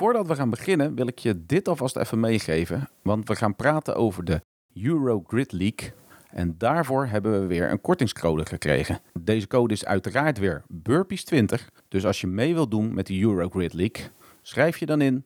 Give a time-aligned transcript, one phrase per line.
[0.00, 2.88] Voordat we gaan beginnen wil ik je dit alvast even meegeven.
[3.02, 4.40] Want we gaan praten over de
[4.74, 5.92] Euro Grid League.
[6.30, 9.00] En daarvoor hebben we weer een kortingscode gekregen.
[9.20, 11.64] Deze code is uiteraard weer Burpees20.
[11.88, 14.04] Dus als je mee wilt doen met de Euro Grid League,
[14.42, 15.24] schrijf je dan in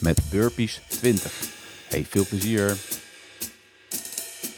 [0.00, 1.48] met Burpees20.
[1.88, 2.76] Hey, veel plezier.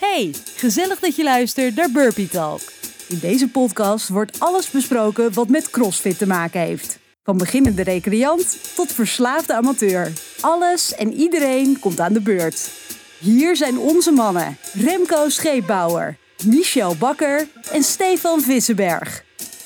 [0.00, 2.60] Hey, gezellig dat je luistert naar Burpee Talk.
[3.08, 7.04] In deze podcast wordt alles besproken wat met CrossFit te maken heeft.
[7.26, 10.12] Van beginnende recreant tot verslaafde amateur.
[10.40, 12.70] Alles en iedereen komt aan de beurt.
[13.18, 19.24] Hier zijn onze mannen Remco Scheepbouwer, Michel Bakker en Stefan Vissenberg.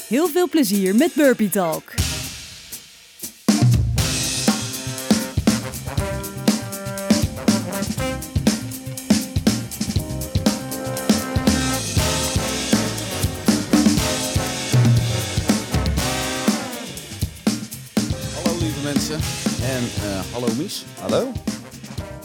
[0.09, 2.10] Heel veel plezier met Burpee Talk.
[19.81, 20.85] En eh, hallo Mies.
[20.99, 21.33] Hallo?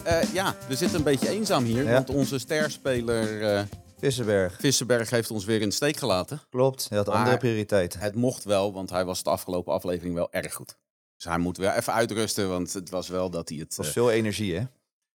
[0.04, 1.84] Eh, ja, we zitten een beetje eenzaam hier.
[1.84, 1.92] Ja.
[1.94, 3.64] Want onze sterspeler eh
[4.00, 4.56] Vissenberg.
[4.60, 6.42] Vissenberg heeft ons weer in de steek gelaten.
[6.50, 8.00] Klopt, hij had Maar- andere prioriteiten.
[8.00, 10.78] Het mocht wel, want hij was de afgelopen aflevering wel erg goed.
[11.16, 13.68] Dus hij moet wel even uitrusten, want het was wel dat hij het...
[13.68, 14.64] Het was veel energie, hè?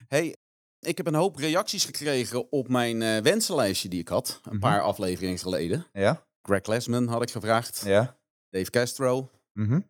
[0.09, 0.37] Hey,
[0.81, 4.41] ik heb een hoop reacties gekregen op mijn wensenlijstje die ik had.
[4.43, 4.61] Een Mhm.
[4.61, 5.87] paar afleveringen geleden.
[5.93, 6.27] Ja?
[6.43, 7.83] Greg Lesman had ik gevraagd.
[7.85, 8.17] Ja?
[8.51, 9.31] Dave Castro.
[9.53, 9.81] Mhm.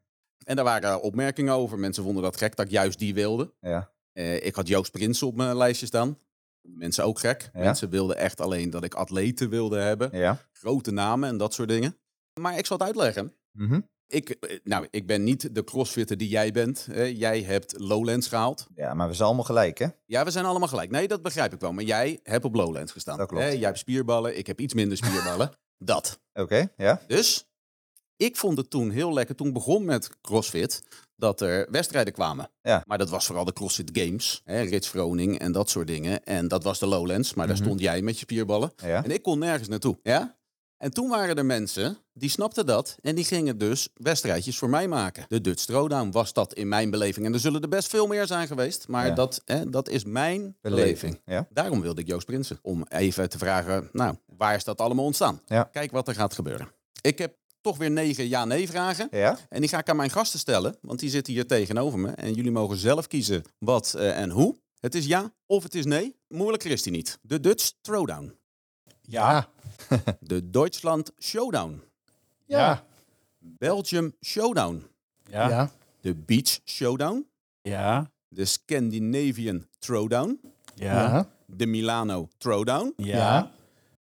[0.47, 1.79] En daar waren opmerkingen over.
[1.79, 3.53] Mensen vonden dat gek dat ik juist die wilde.
[3.61, 3.91] Ja.
[4.13, 6.19] Eh, ik had Joost Prins op mijn lijstje staan.
[6.63, 7.51] Mensen ook gek.
[7.53, 7.61] Ja.
[7.61, 10.19] Mensen wilden echt alleen dat ik atleten wilde hebben.
[10.19, 10.39] Ja?
[10.53, 11.97] Grote namen en dat soort dingen.
[12.41, 13.35] Maar ik zal het uitleggen.
[13.53, 13.81] Mhm.
[14.07, 16.89] Ik, eh, nou, ik ben niet de crossfitter die jij bent.
[17.15, 18.67] Jij hebt Lowlands gehaald.
[18.75, 19.87] Ja, maar we zijn allemaal gelijk, hè?
[20.05, 20.91] Ja, we zijn allemaal gelijk.
[20.91, 21.73] Nee, dat begrijp ik wel.
[21.73, 23.19] Maar jij hebt op Lowlands gestaan.
[23.19, 23.45] Dat klopt.
[23.45, 25.51] Jij hebt spierballen, ik heb iets minder spierballen.
[25.79, 26.21] dat.
[26.33, 27.01] Oké, ja?
[27.07, 27.47] Dus
[28.17, 30.83] ik vond het toen heel lekker, toen begon met CrossFit,
[31.17, 32.51] dat er wedstrijden kwamen.
[32.63, 32.83] Ja.
[32.87, 36.25] Maar dat was vooral de CrossFit Games, hè, Rits Vroning en dat soort dingen.
[36.25, 37.65] En dat was de Lowlands, maar daar Mhm.
[37.65, 38.73] stond jij met je spierballen.
[38.77, 39.05] Ja?
[39.05, 39.99] En ik kon nergens naartoe.
[40.03, 40.37] Ja?
[40.79, 44.89] En toen waren er mensen die snapten dat en die gingen dus wedstrijdjes voor mij
[44.89, 45.25] maken.
[45.29, 47.27] De Dutch Throwdown was dat in mijn beleving.
[47.27, 49.15] En er zullen er best veel meer zijn geweest, maar Ja.
[49.15, 51.21] dat, hè, dat is mijn beleving.
[51.25, 51.47] Ja?
[51.51, 52.59] Daarom wilde ik Joost Prinsen.
[52.63, 55.41] Om even te vragen, nou, waar is dat allemaal ontstaan?
[55.47, 55.63] Ja.
[55.73, 56.73] Kijk wat er gaat gebeuren.
[57.01, 57.35] Ik heb
[57.67, 59.09] toch weer negen ja-nee vragen.
[59.11, 59.39] Ja?
[59.49, 62.11] En die ga ik aan mijn gasten stellen, want die zitten hier tegenover me.
[62.11, 64.57] En jullie mogen zelf kiezen wat eh, en hoe.
[64.81, 66.17] Het is ja of het is nee.
[66.29, 67.19] Moeilijker is die niet.
[67.23, 68.35] De Dutch Throwdown.
[69.01, 69.49] Ja.
[70.21, 71.83] De Duitsland Showdown.
[72.45, 72.85] Ja.
[73.39, 74.87] Belgium Showdown.
[75.31, 75.49] Ja.
[75.49, 75.71] Ja.
[76.01, 77.27] De Beach Showdown.
[77.63, 78.11] Ja.
[78.29, 80.41] De Scandinavian Throwdown.
[80.75, 81.29] Ja.
[81.47, 82.93] De Milano Throwdown.
[82.97, 83.51] Ja.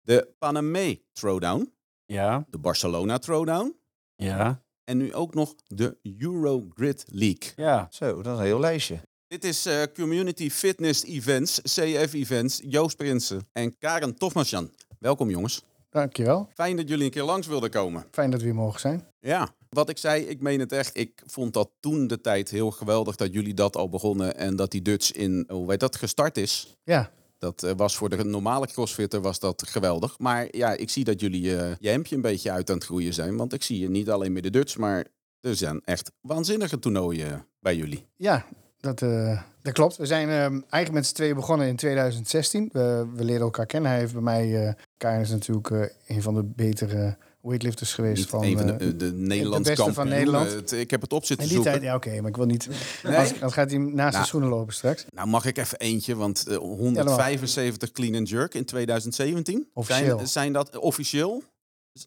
[0.02, 1.72] De Paname Throwdown.
[2.12, 2.44] Ja.
[2.50, 3.76] De Barcelona Throwdown.
[4.16, 4.62] Ja.
[4.84, 7.52] En nu ook nog de Eurogrid League.
[7.56, 7.88] Ja.
[7.90, 9.00] Zo, dat is een heel lijstje.
[9.26, 14.70] Dit is eh, Community Fitness Events, CF Events, Joost Prinsen en Karen Tofmasjan.
[14.98, 15.62] Welkom jongens.
[15.90, 16.48] Dankjewel.
[16.54, 18.06] Fijn dat jullie een keer langs wilden komen.
[18.10, 19.06] Fijn dat we hier mogen zijn.
[19.20, 20.96] Ja, wat ik zei, ik meen het echt.
[20.96, 24.70] Ik vond dat toen de tijd heel geweldig dat jullie dat al begonnen en dat
[24.70, 26.76] die Dutch in, hoe weet dat, gestart is.
[26.84, 27.10] Ja,
[27.42, 30.18] Dat eh, was voor de normale crossfitter was dat geweldig.
[30.18, 33.14] Maar ja, ik zie dat jullie eh, je hemdje een beetje uit aan het groeien
[33.14, 33.36] zijn.
[33.36, 35.06] Want ik zie je niet alleen met de Dutch, maar
[35.40, 38.06] er zijn echt waanzinnige toernooien bij jullie.
[38.16, 38.46] ja
[38.82, 39.96] dat, eh, dat klopt.
[39.96, 42.68] We zijn eh, eigenlijk met z'n tweeën begonnen in 2016.
[42.72, 43.90] We, leren elkaar kennen.
[43.90, 44.66] Hij heeft bij mij...
[44.66, 48.28] eh Karen is natuurlijk eh, een van de betere weightlifters geweest.
[48.28, 50.16] Van, een van de, eh, de, de Nederlands beste van kampioen.
[50.18, 50.48] Nederland.
[50.48, 51.80] Eh, het- ik heb het op zitten in die zoeken.
[51.80, 52.68] tijd, ja oké, maar ik wil niet...
[53.02, 53.16] Nee.
[53.16, 54.22] Als, dan gaat hij naast Nou.
[54.22, 55.04] de schoenen lopen straks.
[55.10, 59.68] Nou mag ik even eentje, want eh, 175 clean and jerk in 2017.
[59.74, 60.16] Officieel.
[60.16, 61.42] Zijn, zijn dat officieel?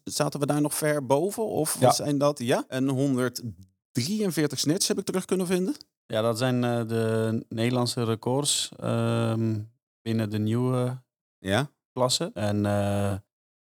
[0.04, 1.46] Zaten we daar nog ver boven?
[1.46, 1.92] Of Ja.
[1.92, 2.64] zijn dat, ja?
[2.68, 5.74] En 143 snits heb ik terug kunnen vinden.
[6.06, 9.58] Ja, dat zijn eh, de Nederlandse records ehm,
[10.02, 11.02] binnen de nieuwe
[11.38, 11.70] Ja.
[11.92, 12.30] klasse.
[12.34, 13.14] En eh,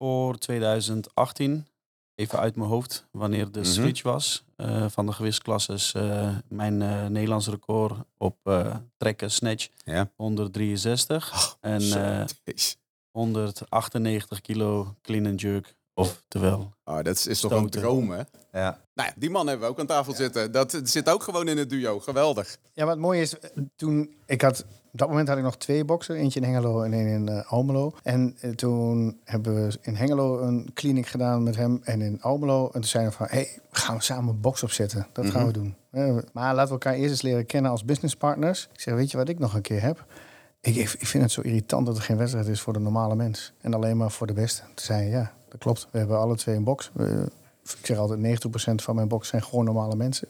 [0.01, 1.67] voor 2018,
[2.15, 3.69] even uit mijn hoofd, wanneer de Mhm.
[3.69, 9.67] switch was eh, van de gewichtsklasses, eh, mijn eh Nederlands record op eh, trekken snatch
[9.85, 10.09] Ja.
[10.15, 12.75] 163 en Zo, eh, jeez.
[13.11, 15.75] 198 kilo clean and jerk.
[15.93, 18.21] Oftewel, Oh, dat is, is toch een droom, hè?
[18.51, 18.81] Ja.
[18.93, 20.51] Nou ja, die man hebben we ook aan tafel zitten.
[20.51, 21.99] Dat zit ook gewoon in het duo.
[21.99, 22.57] Geweldig.
[22.73, 23.33] Ja, wat mooi is,
[23.75, 24.65] toen ik had...
[24.91, 26.15] Op dat moment had ik nog twee boksen.
[26.15, 27.93] Eentje in Hengelo en één in eh, Almelo.
[28.03, 32.65] En eh, toen hebben we in Hengelo een clinic gedaan met hem en in Almelo.
[32.65, 35.07] En toen zeiden we van, hey, gaan we samen een box opzetten.
[35.11, 35.75] Dat gaan we doen.
[35.91, 38.69] Eh, maar laten we elkaar eerst eens leren kennen als businesspartners.
[38.73, 40.05] Ik zeg, weet je wat ik nog een keer heb?
[40.61, 43.53] Ik, ik, vind het zo irritant dat er geen wedstrijd is voor de normale mens.
[43.61, 44.61] En alleen maar voor de beste.
[44.61, 45.87] Toen zei ja, dat klopt.
[45.91, 46.91] We hebben alle twee een box.
[46.93, 47.31] We-
[47.79, 50.27] ik zeg altijd, 90% van mijn box zijn gewoon normale mensen.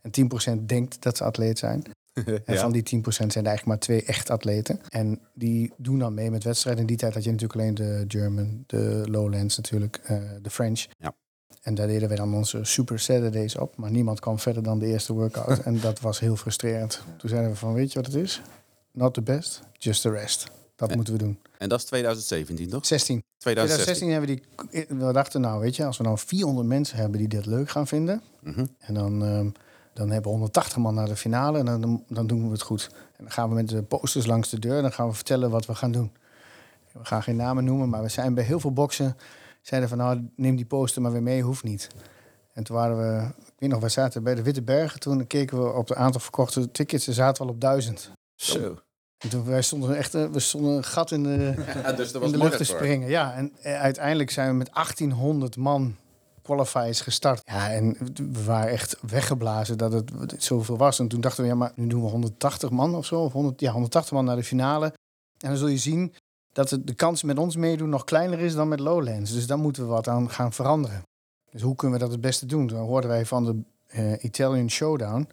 [0.00, 1.82] En 10% denkt dat ze atleet zijn.
[2.44, 4.80] En van die 10% zijn er eigenlijk maar twee echt atleten.
[4.88, 6.80] En die doen dan mee met wedstrijden.
[6.80, 10.86] In die tijd had je natuurlijk alleen de German, de Lowlands natuurlijk, eh, de French.
[10.98, 11.14] Ja.
[11.62, 13.76] En daar deden wij dan onze Super Saturdays op.
[13.76, 15.58] Maar niemand kwam verder dan de eerste workout.
[15.68, 17.02] en dat was heel frustrerend.
[17.16, 18.42] Toen zeiden we van, weet je wat het is?
[18.92, 20.50] Not the best, just the rest.
[20.76, 21.38] Dat moeten we doen.
[21.58, 22.86] En dat is 2017, toch?
[22.86, 23.22] 16.
[23.38, 24.08] 2016.
[24.08, 25.06] 2016 hebben we die.
[25.06, 27.86] We dachten, nou weet je, als we nou 400 mensen hebben die dit leuk gaan
[27.86, 28.22] vinden.
[28.40, 28.66] Mhm.
[28.78, 29.48] En dan, ehm,
[29.98, 32.88] dan hebben we 180 man naar de finale en dan, dan doen we het goed.
[32.92, 34.82] En dan gaan we met de posters langs de deur.
[34.82, 36.12] Dan gaan we vertellen wat we gaan doen.
[36.92, 39.16] We gaan geen namen noemen, maar we zijn bij heel veel boksen.
[39.62, 41.88] Zeiden van nou, neem die poster maar weer mee, hoeft niet.
[42.52, 45.00] En toen waren we, ik weet nog, we zaten bij de Witte Bergen.
[45.00, 47.04] Toen keken we op het aantal verkochte tickets.
[47.04, 48.10] Ze zaten al op duizend.
[48.34, 48.78] Zo.
[49.18, 52.30] En toen wij stonden echt, eh, we stonden een gat in de, Ja, dus in
[52.30, 53.08] de lucht te springen.
[53.08, 55.96] Ja, en eh, uiteindelijk zijn we met 1800 man
[56.48, 57.42] qualifiers gestart.
[57.44, 57.96] Ja, en
[58.32, 60.98] we waren echt weggeblazen dat het zoveel was.
[60.98, 63.22] En toen dachten we, ja, maar nu doen we 180 man of zo.
[63.22, 64.86] Of 100, ja, 180 man naar de finale.
[65.38, 66.14] En dan zul je zien
[66.52, 69.32] dat de kans met ons meedoen nog kleiner is dan met Lowlands.
[69.32, 71.02] Dus daar moeten we wat aan gaan veranderen.
[71.50, 72.66] Dus hoe kunnen we dat het beste doen?
[72.66, 75.28] Dan hoorden wij van de eh, Italian Showdown.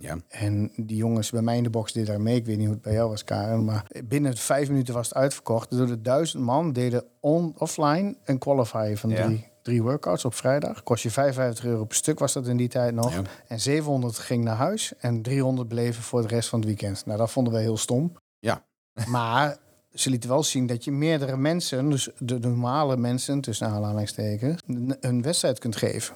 [0.00, 0.16] Ja.
[0.28, 2.36] En die jongens bij mij in de box deden daar mee.
[2.36, 3.64] Ik weet niet hoe het bij jou was, Karen.
[3.64, 5.70] Maar binnen vijf minuten was het uitverkocht.
[5.70, 9.24] Door de duizend man deden on, offline een qualifier van Ja.
[9.24, 10.82] drie, drie workouts op vrijdag.
[10.82, 13.12] Kost je 55 euro per stuk was dat in die tijd nog.
[13.14, 13.22] Ja.
[13.48, 14.92] En 700 ging naar huis.
[14.98, 17.06] En 300 bleven voor de rest van het weekend.
[17.06, 18.12] Nou, dat vonden we heel stom.
[18.38, 18.64] Ja.
[19.06, 19.56] Maar
[19.92, 24.96] ze lieten wel zien dat je meerdere mensen, dus de normale mensen, tussen aanhalingstekens, een-
[25.00, 26.14] een wedstrijd kunt geven.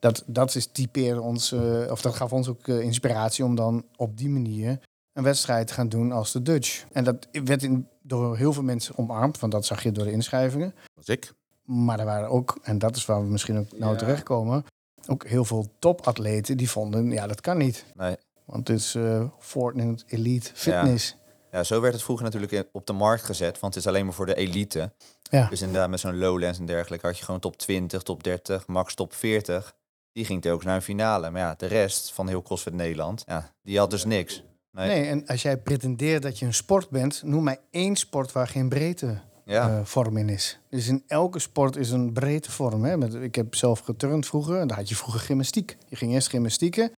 [0.00, 3.84] Dat, dat is typeerde ons, eh, of dat gaf ons ook eh, inspiratie om dan
[3.96, 4.80] op die manier
[5.12, 6.84] een wedstrijd te gaan doen als de Dutch.
[6.92, 10.12] En dat werd in, door heel veel mensen omarmd, want dat zag je door de
[10.12, 10.74] inschrijvingen.
[10.94, 11.32] was ik.
[11.64, 13.98] Maar er waren ook, en dat is waar we misschien ook nou Ja.
[13.98, 14.64] terechtkomen,
[15.06, 17.84] ook heel veel topatleten die vonden, ja, dat kan niet.
[17.94, 18.16] Nee.
[18.44, 21.16] Want het is eh Fortnite Elite Fitness.
[21.50, 24.14] Ja, zo werd het vroeger natuurlijk op de markt gezet, want het is alleen maar
[24.14, 24.92] voor de elite.
[25.22, 25.48] Ja.
[25.48, 28.94] Dus inderdaad met zo'n Lowlands en dergelijke had je gewoon top 20, top 30, max
[28.94, 29.74] top 40.
[30.18, 31.30] Die ging telkens naar een finale.
[31.30, 34.42] Maar ja, de rest van heel CrossFit Nederland, ja, die had dus niks.
[34.72, 34.88] Nee.
[34.88, 38.48] Nee, en als jij pretendeert dat je een sport bent, noem mij één sport waar
[38.48, 40.58] geen breedte Ja, eh, vorm in is.
[40.70, 42.84] Dus in elke sport is een breedte vorm.
[42.84, 42.96] Hè?
[42.96, 45.76] Met, ik heb zelf geturnd vroeger, en daar had je vroeger gymnastiek.
[45.86, 46.92] Je ging eerst gymnastieken.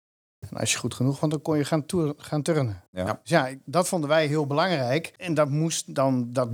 [0.51, 2.83] En als je goed genoeg was, dan kon je gaan, toer, gaan turnen.
[2.93, 3.05] Ja.
[3.05, 5.13] Dus ja, dat vonden wij heel belangrijk.
[5.17, 6.49] En dat moest dan dat,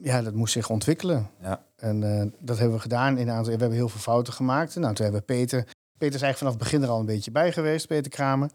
[0.00, 1.30] ja, dat moest zich ontwikkelen.
[1.40, 1.64] Ja.
[1.76, 3.18] En eh, dat hebben we gedaan.
[3.18, 4.74] In een aantal, we hebben heel veel fouten gemaakt.
[4.76, 5.66] Nou, toen hebben we Peter.
[6.02, 8.50] Peter is eigenlijk vanaf het begin er al een beetje bij geweest, Peter Kramer.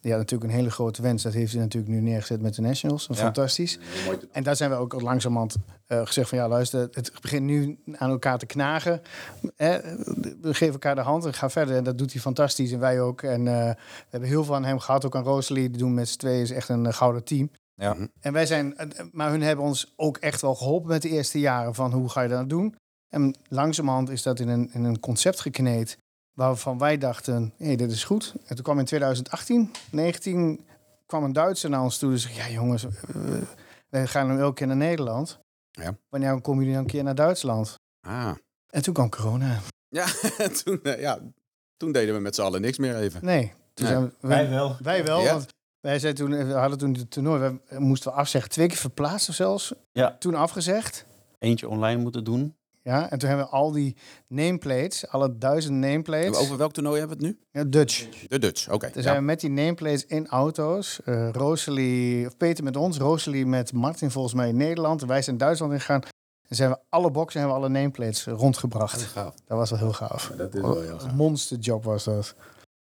[0.00, 1.22] Die had natuurlijk een hele grote wens.
[1.22, 3.06] Dat heeft hij natuurlijk nu neergezet met de Nationals.
[3.06, 3.14] Ja.
[3.14, 3.78] Fantastisch.
[4.32, 5.56] En daar zijn we ook langzamerhand
[5.88, 6.38] uh, gezegd van...
[6.38, 9.02] ja, luister, het begint nu aan elkaar te knagen.
[9.56, 9.76] Eh,
[10.40, 11.76] we geven elkaar de hand en gaan verder.
[11.76, 13.22] En dat doet hij fantastisch en wij ook.
[13.22, 13.76] En uh, we
[14.08, 15.04] hebben heel veel aan hem gehad.
[15.04, 15.70] Ook aan Rosalie.
[15.70, 17.50] Die doen met z'n tweeën is echt een uh, gouden team.
[17.74, 17.96] Ja.
[18.20, 18.76] En wij zijn...
[19.12, 21.74] Maar hun hebben ons ook echt wel geholpen met de eerste jaren...
[21.74, 22.74] van hoe ga je dat doen?
[23.08, 25.98] En langzamerhand is dat in een, in een concept gekneed...
[26.34, 28.34] waarvan wij dachten, hé, hey, dit is goed.
[28.44, 30.66] En toen kwam in 2018, 19
[31.06, 32.86] kwam een Duitser naar ons toe en zei: Ja, jongens,
[33.88, 35.38] we, gaan nu elke keer naar Nederland.
[35.70, 35.96] Ja.
[36.08, 37.74] Wanneer komen jullie dan een keer naar Duitsland?
[38.00, 38.34] Ah.
[38.66, 39.60] En toen kwam corona.
[39.88, 40.06] Ja,
[40.64, 41.18] toen, uh, ja,
[41.76, 43.24] toen deden we met z'n allen niks meer even.
[43.24, 43.52] Nee.
[43.74, 43.94] Toen nee.
[43.94, 44.76] zijn we, wij wel.
[44.82, 45.32] Wij wel, ja.
[45.32, 45.46] want
[45.80, 49.32] wij zijn toen, we hadden toen het toernooi, we moesten we afzeggen, twee keer verplaatst
[49.32, 49.72] zelfs.
[49.92, 50.16] Ja.
[50.18, 51.06] Toen afgezegd.
[51.38, 52.56] Eentje online moeten doen.
[52.84, 53.96] Ja, en toen hebben we al die
[54.26, 56.38] nameplates, alle duizend nameplates.
[56.38, 57.60] Over welk toernooi hebben we het nu?
[57.60, 58.08] Ja, Dutch.
[58.28, 58.74] De Dutch, oké.
[58.74, 61.00] Okay, toen zijn we met die nameplates in auto's.
[61.04, 65.02] Uh, Rosalie, of Peter met ons, Rosalie met Martin volgens mij in Nederland.
[65.02, 66.02] Wij zijn Duitsland ingegaan.
[66.48, 68.98] En zijn we alle boxen hebben we alle nameplates rondgebracht.
[68.98, 69.34] Dat, gaaf.
[69.46, 70.28] dat was wel heel gaaf.
[70.28, 71.04] Ja, dat is wel heel gaaf.
[71.04, 72.34] Een monsterjob was dat.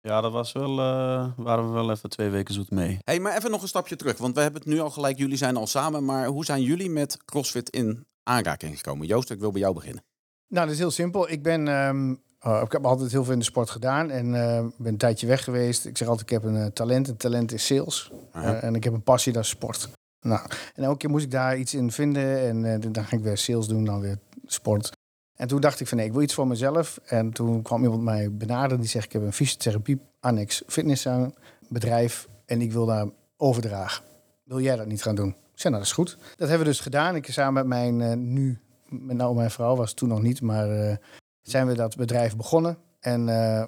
[0.00, 2.98] Ja, dat was wel, uh, waren we wel even twee weken zoet mee.
[3.04, 4.18] hey, maar even nog een stapje terug.
[4.18, 6.04] Want we hebben het nu al gelijk, jullie zijn al samen.
[6.04, 9.06] Maar hoe zijn jullie met CrossFit in aanraking gekomen?
[9.06, 10.04] Joost, ik wil bij jou beginnen.
[10.48, 11.30] Nou, dat is heel simpel.
[11.30, 14.66] Ik ben, um, oh, ik heb altijd heel veel in de sport gedaan en uh,
[14.76, 15.84] ben een tijdje weg geweest.
[15.84, 17.08] Ik zeg altijd, ik heb een uh, talent.
[17.08, 18.10] Een talent is sales.
[18.36, 19.88] Uh, en ik heb een passie, dat is sport.
[20.20, 20.40] Nou,
[20.74, 23.66] en elke keer moest ik daar iets in vinden en dan ging ik weer sales
[23.66, 24.90] doen, dan weer sport.
[25.36, 27.00] En toen dacht ik van nee, ik wil iets voor mezelf.
[27.04, 31.06] En toen kwam iemand mij benaderen die zegt, ik heb een fysiotherapie annex fitness
[31.68, 33.06] bedrijf en ik wil daar
[33.36, 34.04] overdragen.
[34.44, 35.34] Wil jij dat niet gaan doen?
[35.56, 36.18] Ik zei, nou dat is goed.
[36.36, 37.16] Dat hebben we dus gedaan.
[37.16, 38.58] Ik samen met mijn uh, nu
[38.88, 40.96] met nou mijn vrouw was toen nog niet, maar uh,
[41.42, 43.64] zijn we dat bedrijf begonnen en uh,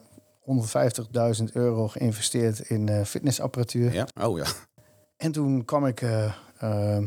[1.39, 3.93] 150.000 euro geïnvesteerd in fitnessapparatuur.
[3.93, 4.45] Ja, oh ja.
[5.17, 6.03] En toen kwam ik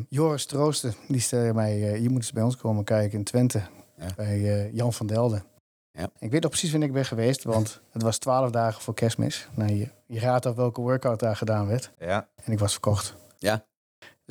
[0.10, 3.62] Joris Troosten, die stelde mij, je moet eens bij ons komen kijken in Twente,
[3.98, 4.08] ja.
[4.16, 5.44] bij Jan van Delden.
[5.92, 6.10] Ja.
[6.20, 9.48] Ik weet nog precies wanneer ik ben geweest, want het was twaalf dagen voor kerstmis.
[9.56, 11.92] Nou, je, je raadt af welke workout daar gedaan werd.
[12.00, 12.28] Ja.
[12.44, 13.16] En ik was verkocht.
[13.38, 13.66] Ja.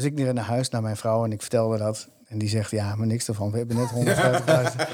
[0.00, 2.08] Dus ik naar huis naar mijn vrouw en ik vertelde dat.
[2.26, 3.50] En die zegt, ja, maar niks ervan.
[3.50, 3.90] We hebben net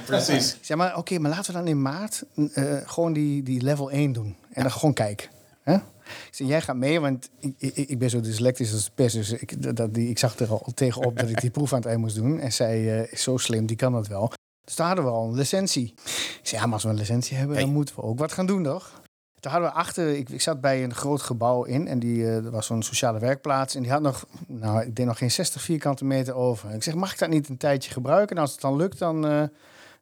[0.01, 0.05] 150.000.
[0.07, 0.55] Precies.
[0.55, 3.91] Ik zeg maar, oké, maar laten we dan in maart eh, gewoon die, die level
[3.91, 4.37] 1 doen.
[4.53, 5.29] En dan gewoon kijken.
[5.63, 5.75] Hè?
[5.75, 9.15] Ik zeg, jij gaat mee, want ik, ik, ik ben zo dyslectisch als de pest.
[9.15, 11.89] Dus ik, dat- die, ik zag er al tegenop dat ik die proef aan het
[11.89, 12.41] eind moest doen.
[12.41, 14.33] En zij eh, is zo slim, die kan dat wel.
[14.65, 15.95] Dus daar hadden we al een licentie.
[16.05, 18.47] Ik zei, ja, maar als we een licentie hebben, dan moeten we ook wat gaan
[18.47, 19.01] doen, toch?
[19.41, 22.51] Toen hadden we achter, ik, ik zat bij een groot gebouw in en die er
[22.51, 23.75] was zo'n sociale werkplaats.
[23.75, 26.75] En die had nog, nou, ik denk nog geen 60 vierkante meter over.
[26.75, 28.37] Ik zeg, mag ik dat niet een tijdje gebruiken?
[28.37, 29.43] En als het dan lukt, dan eh,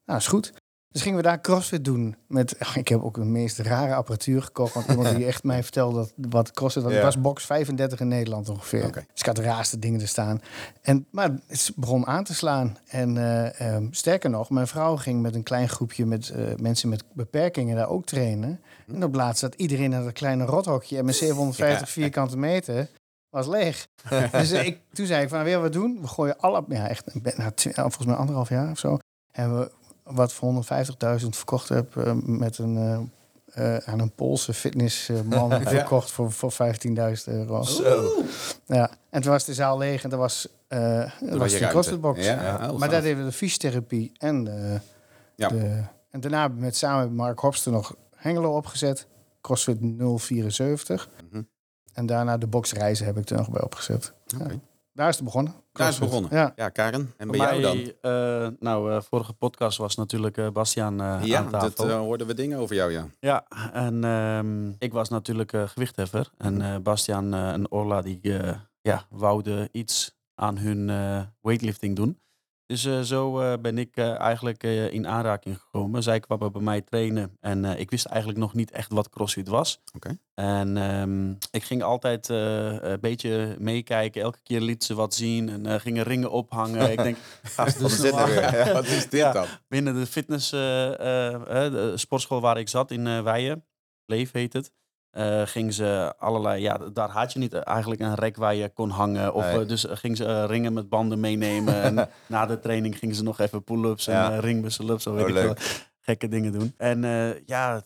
[0.04, 0.52] nou, is goed.
[0.94, 2.16] Dus gingen we daar crossfit doen.
[2.26, 4.74] Met, ach, ik heb ook de meest rare apparatuur gekocht.
[4.74, 6.92] Want iemand die echt mij vertelde dat, wat crossfit was.
[6.92, 7.02] Ja.
[7.02, 8.92] Was box 35 in Nederland ongeveer.
[8.92, 10.40] Dus ik had de raarste dingen te staan.
[10.82, 12.76] En, maar het begon aan te slaan.
[12.86, 16.88] En eh, ehm, sterker nog, mijn vrouw ging met een klein groepje met eh, mensen
[16.88, 18.60] met beperkingen daar ook trainen.
[18.86, 20.98] En op laatst zat iedereen in dat kleine rothokje.
[20.98, 22.88] En mijn 750 vierkante meter
[23.30, 23.88] was leeg.
[24.32, 25.98] dus eh, ik, toen zei ik van, weer wat doen?
[26.00, 26.64] We gooien alle...
[26.68, 28.98] Ja, echt, na tw- volgens mij anderhalf jaar of zo...
[29.30, 29.70] hebben we
[30.04, 30.64] wat voor
[31.20, 32.76] 150.000 verkocht heb eh, met een...
[32.76, 33.00] eh,
[33.76, 36.58] eh, aan een Poolse fitnessman verkocht voor, voor 15.000
[37.24, 37.62] euro.
[37.62, 38.22] Zo.
[38.66, 41.66] Ja, en toen was de zaal leeg en er was, er was ruimte.
[41.68, 42.24] CrossFitbox.
[42.24, 44.80] Ja, ja, maar daar deden we de fysiotherapie en de,
[45.36, 45.48] Ja.
[45.48, 45.82] de...
[46.10, 49.06] En daarna met samen met Mark Hopster nog Hengelo opgezet.
[49.40, 51.08] CrossFit 074.
[51.30, 51.42] Mhm.
[51.92, 54.12] En daarna de boxreizen heb ik er nog bij opgezet.
[54.26, 54.46] Ja.
[54.92, 55.54] Daar is het begonnen.
[55.78, 56.30] Daar is begonnen.
[56.34, 56.52] Ja.
[56.56, 57.12] Ja, Karen.
[57.16, 57.92] En bij jou dan?
[58.00, 61.86] eh, nou, eh, vorige podcast was natuurlijk eh, Bastiaan eh Ja, aan tafel.
[61.86, 63.06] dat hoorden we dingen over jou, ja.
[63.20, 66.30] Ja, en ehm, ik was natuurlijk eh, gewichtheffer.
[66.38, 71.96] En eh, Bastiaan eh, en Orla die eh, ja, wouden iets aan hun eh, weightlifting
[71.96, 72.18] doen.
[72.66, 76.02] Dus eh, zo eh, ben ik eh, eigenlijk in aanraking gekomen.
[76.02, 79.80] Zij kwamen bij mij trainen en ik wist eigenlijk nog niet echt wat CrossFit was.
[79.94, 80.18] Oké.
[80.34, 84.22] En ehm, ik ging altijd een beetje meekijken.
[84.22, 86.90] Elke keer liet ze wat zien en gingen ringen ophangen.
[86.90, 88.54] ik denk, ga ze Wat is dit nou weer?
[88.56, 88.72] Ja.
[88.72, 89.32] Wat is dit Ja.
[89.32, 89.46] dan?
[89.68, 93.64] binnen de fitness de sportschool waar ik zat in Weijen,
[94.06, 94.72] Leef heet het.
[95.14, 98.90] Eh ging ze allerlei, ja, daar had je niet eigenlijk een rek waar je kon
[98.90, 99.34] hangen.
[99.34, 99.60] Of, Nee.
[99.60, 101.82] eh, dus ging ze eh, ringen met banden meenemen.
[101.82, 104.32] en na de training gingen ze nog even pull-ups en Ja.
[104.32, 104.38] eh
[105.14, 105.92] weet Oh, ik.
[106.00, 106.74] Gekke dingen doen.
[106.76, 107.82] En eh, ja,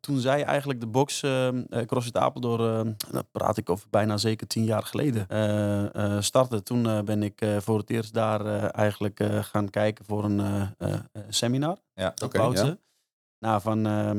[0.00, 4.16] toen zij eigenlijk de box eh eh, CrossFit Apeldoorn, eh, daar praat ik over bijna
[4.16, 6.62] zeker tien jaar geleden, eh eh, startte.
[6.62, 10.24] Toen eh, ben ik eh, voor het eerst daar eh, eigenlijk eh, gaan kijken voor
[10.24, 11.78] een eh, eh, eh, seminar.
[11.94, 12.12] Ja.
[12.14, 12.76] Dat Oké, ja.
[13.38, 14.16] Nou, van eh, eh,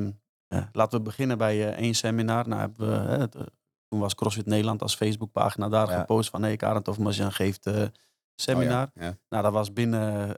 [0.72, 2.48] laten we beginnen bij eh, één seminar.
[2.48, 3.44] Nou, hebben we, eh,
[3.88, 6.00] toen was CrossFit Nederland als Facebookpagina daar Ja.
[6.00, 6.42] gepost van...
[6.44, 7.84] hey, Karen Tofmasjan geeft eh,
[8.36, 8.84] seminar.
[8.84, 9.04] Oh, ja.
[9.06, 9.18] Ja.
[9.30, 10.34] Nou, dat was binnen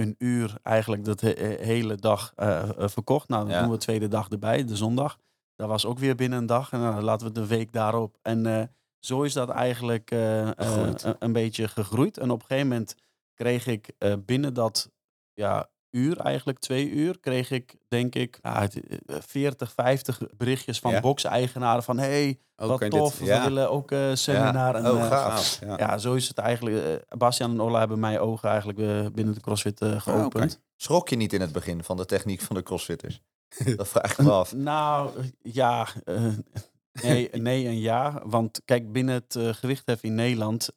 [0.00, 2.32] een uur eigenlijk dat he- hele dag
[2.76, 3.28] verkocht.
[3.28, 3.60] Nou, dan Ja.
[3.60, 5.18] doen we de tweede dag erbij, de zondag.
[5.56, 6.72] Dat was ook weer binnen een dag.
[6.72, 8.18] En dan laten we de week daarop.
[8.22, 12.18] En zo is dat eigenlijk een, een beetje gegroeid.
[12.18, 12.94] En op een gegeven moment
[13.34, 13.90] kreeg ik
[14.24, 14.90] binnen dat
[15.32, 20.78] ja, uur, eigenlijk twee uur, kreeg ik denk ik ja, het, eh, 40, 50 berichtjes
[20.78, 21.00] van Ja?
[21.00, 24.74] box-eigenaren van hey, Ook wat tof, dit- we willen ook eh seminar.
[24.74, 25.58] En, Oh, eh, gaaf.
[25.60, 25.74] Ja.
[25.78, 26.84] ja, zo is het eigenlijk.
[26.84, 30.60] eh, Bastiaan en Ola hebben mijn ogen eigenlijk eh, binnen de CrossFit eh, geopend.
[30.76, 33.20] Schrok je niet in het begin van de techniek van de crossfitters?
[33.76, 34.52] Dat vraag ik me af.
[34.54, 35.86] Nou, eh, ja.
[36.04, 36.26] eh,
[37.02, 38.22] nee, nee en ja.
[38.24, 40.68] Want kijk, binnen het eh, gewichthef in Nederland...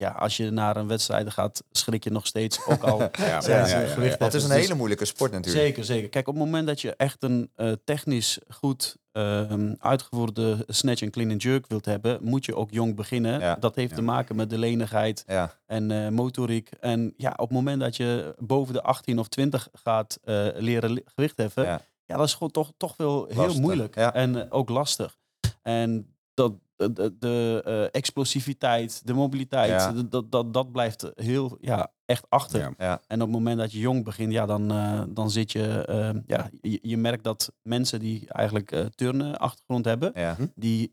[0.00, 2.98] ja, als je naar een wedstrijd gaat, schrik je nog steeds ook al.
[3.16, 3.34] Ja, ja.
[3.36, 5.64] Het is een Dus- hele moeilijke sport natuurlijk.
[5.64, 6.08] Zeker, zeker.
[6.08, 11.10] Kijk, op het moment dat je echt een eh, technisch goed ehm, uitgevoerde snatch en
[11.10, 13.40] clean and jerk wilt hebben, moet je ook jong beginnen.
[13.40, 13.54] Ja.
[13.54, 13.96] Dat heeft Ja.
[13.96, 16.70] te maken met de lenigheid Ja, en eh, motoriek.
[16.80, 21.02] En ja, op het moment dat je boven de 18 of 20 gaat eh, leren
[21.14, 21.80] gewicht heffen, ja.
[22.06, 22.16] Ja.
[22.16, 23.94] dat is gewoon toch, toch wel heel Lastig, moeilijk.
[23.94, 24.14] ja.
[24.14, 25.16] En ook lastig.
[25.62, 29.92] En dat, de, de, de, eh, explosiviteit, de mobiliteit, Ja.
[29.92, 32.60] dat, dat, dat, blijft heel, ja, echt achter.
[32.60, 32.72] Ja.
[32.78, 33.00] ja.
[33.06, 36.10] En op het moment dat je jong begint, ja, dan, eh, dan zit je, eh,
[36.26, 40.36] ja, je, je merkt dat mensen die eigenlijk eh turnen achtergrond hebben, ja.
[40.54, 40.92] die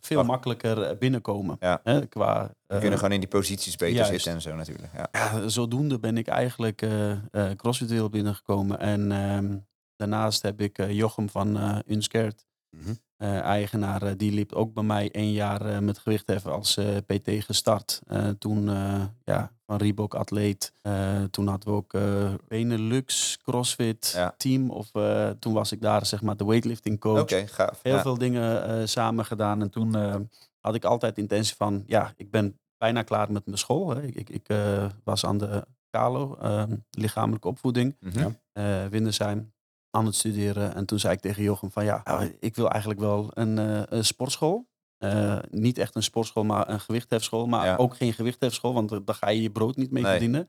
[0.00, 0.28] veel Wacht.
[0.28, 1.56] makkelijker binnenkomen.
[1.60, 1.80] Ja.
[1.82, 4.10] Hè, qua, We kunnen gewoon in die posities beter juist.
[4.10, 4.88] zitten en zo natuurlijk.
[4.94, 5.08] Ja.
[5.12, 7.18] ja, zodoende ben ik eigenlijk eh eh
[7.56, 8.78] CrossFit wereld binnengekomen.
[8.78, 9.56] En ehm,
[9.96, 12.94] daarnaast heb ik eh, Jochem van eh Unscared, Mhm.
[13.40, 17.30] Eigenaar, eh, die liep ook bij mij één jaar eh, met gewichtheffen als eh, PT
[17.44, 18.00] gestart.
[18.06, 20.72] Eh, toen eh, ja, van Reebok atleet.
[20.82, 24.34] Eh, toen hadden we ook eh Benelux CrossFit Ja.
[24.36, 24.70] team.
[24.70, 27.20] Of eh, toen was ik daar zeg maar de weightlifting coach.
[27.20, 27.80] Oké, gaaf.
[27.82, 28.02] Heel Ja.
[28.02, 29.60] veel dingen eh, samen gedaan.
[29.60, 30.14] En toen eh,
[30.60, 33.90] had ik altijd de intentie van, ja, ik ben bijna klaar met mijn school.
[33.90, 34.02] Hè.
[34.02, 37.96] Ik, ik, eh, was aan de Kalo, eh, lichamelijke opvoeding.
[38.52, 39.52] Eh Windersheim
[39.94, 40.74] aan het studeren.
[40.74, 43.82] En toen zei ik tegen Jochem van ja, nou, ik wil eigenlijk wel een, eh,
[43.88, 44.66] een sportschool.
[44.98, 47.46] Eh, niet echt een sportschool, maar een gewichthefschool.
[47.46, 47.76] Maar Ja.
[47.76, 50.10] ook geen gewichthefschool, want daar ga je je brood niet mee Nee.
[50.10, 50.48] verdienen.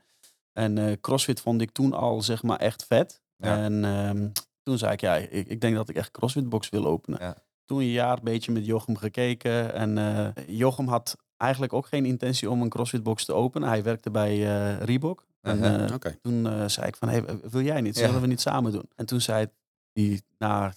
[0.54, 3.22] En eh, CrossFit vond ik toen al zeg maar echt vet.
[3.38, 3.58] Ja.
[3.58, 4.28] En ehm,
[4.64, 7.20] toen zei ik ja, ik, ik denk dat ik echt CrossFit box wil openen.
[7.22, 7.36] Ja.
[7.66, 9.74] Toen een jaar een beetje met Jochem gekeken.
[9.74, 13.68] En eh, Jochem had eigenlijk ook geen intentie om een CrossFit box te openen.
[13.68, 15.25] Hij werkte bij eh Reebok.
[15.46, 17.96] En, eh, toen eh, zei ik van, hey, wil jij niet?
[17.98, 18.06] Ja.
[18.06, 18.90] Zullen we niet samen doen?
[18.96, 19.48] En toen zei
[19.94, 20.74] hij, na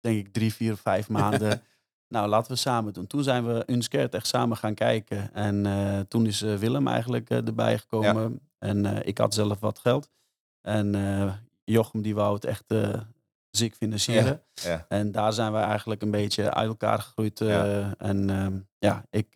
[0.00, 1.62] denk ik drie, vier, vijf maanden,
[2.08, 3.06] nou laten we samen doen.
[3.06, 5.34] Toen zijn we Unscared echt samen gaan kijken.
[5.34, 8.40] En eh, toen is Willem eigenlijk erbij gekomen.
[8.58, 10.10] En ik had zelf wat geld.
[10.60, 10.94] En
[11.64, 12.74] Jochem die wou het echt
[13.50, 14.42] ziek financieren.
[14.54, 14.86] Ja.
[14.88, 17.40] En daar zijn we eigenlijk een beetje uit elkaar gegroeid.
[17.40, 19.28] En ehm, ja, ik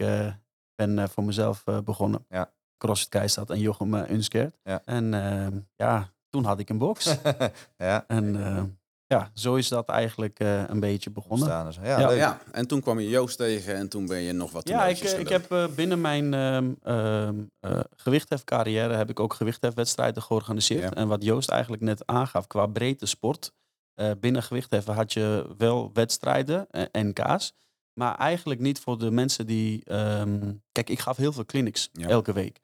[0.75, 2.25] ben voor mezelf begonnen.
[2.29, 2.51] Ja.
[2.81, 4.47] CrossFit Keistad en Jochem uh.
[4.63, 4.83] Ja.
[4.85, 7.17] En ehm, ja, toen had ik een box.
[7.77, 8.05] ja.
[8.07, 8.67] en ehm,
[9.07, 11.49] ja, zo is dat eigenlijk eh, een beetje begonnen.
[11.49, 12.07] Ja, Ja.
[12.09, 12.19] leuk.
[12.19, 14.99] Ja, en toen kwam je Joost tegen en toen ben je nog wat Ja, ik,
[14.99, 20.83] eh, ik heb binnen mijn ehm ehm eh, gewichthefcarrière heb ik ook gewichthefwedstrijden georganiseerd.
[20.83, 20.91] Ja.
[20.95, 23.53] En wat Joost eigenlijk net aangaf, qua breedte sport.
[23.95, 27.53] eh, binnen gewichtheffen had je wel wedstrijden, eh, NK's.
[27.93, 29.85] Maar eigenlijk niet voor de mensen die...
[29.85, 32.09] ehm, kijk, ik gaf heel veel clinics Ja.
[32.09, 32.61] elke week.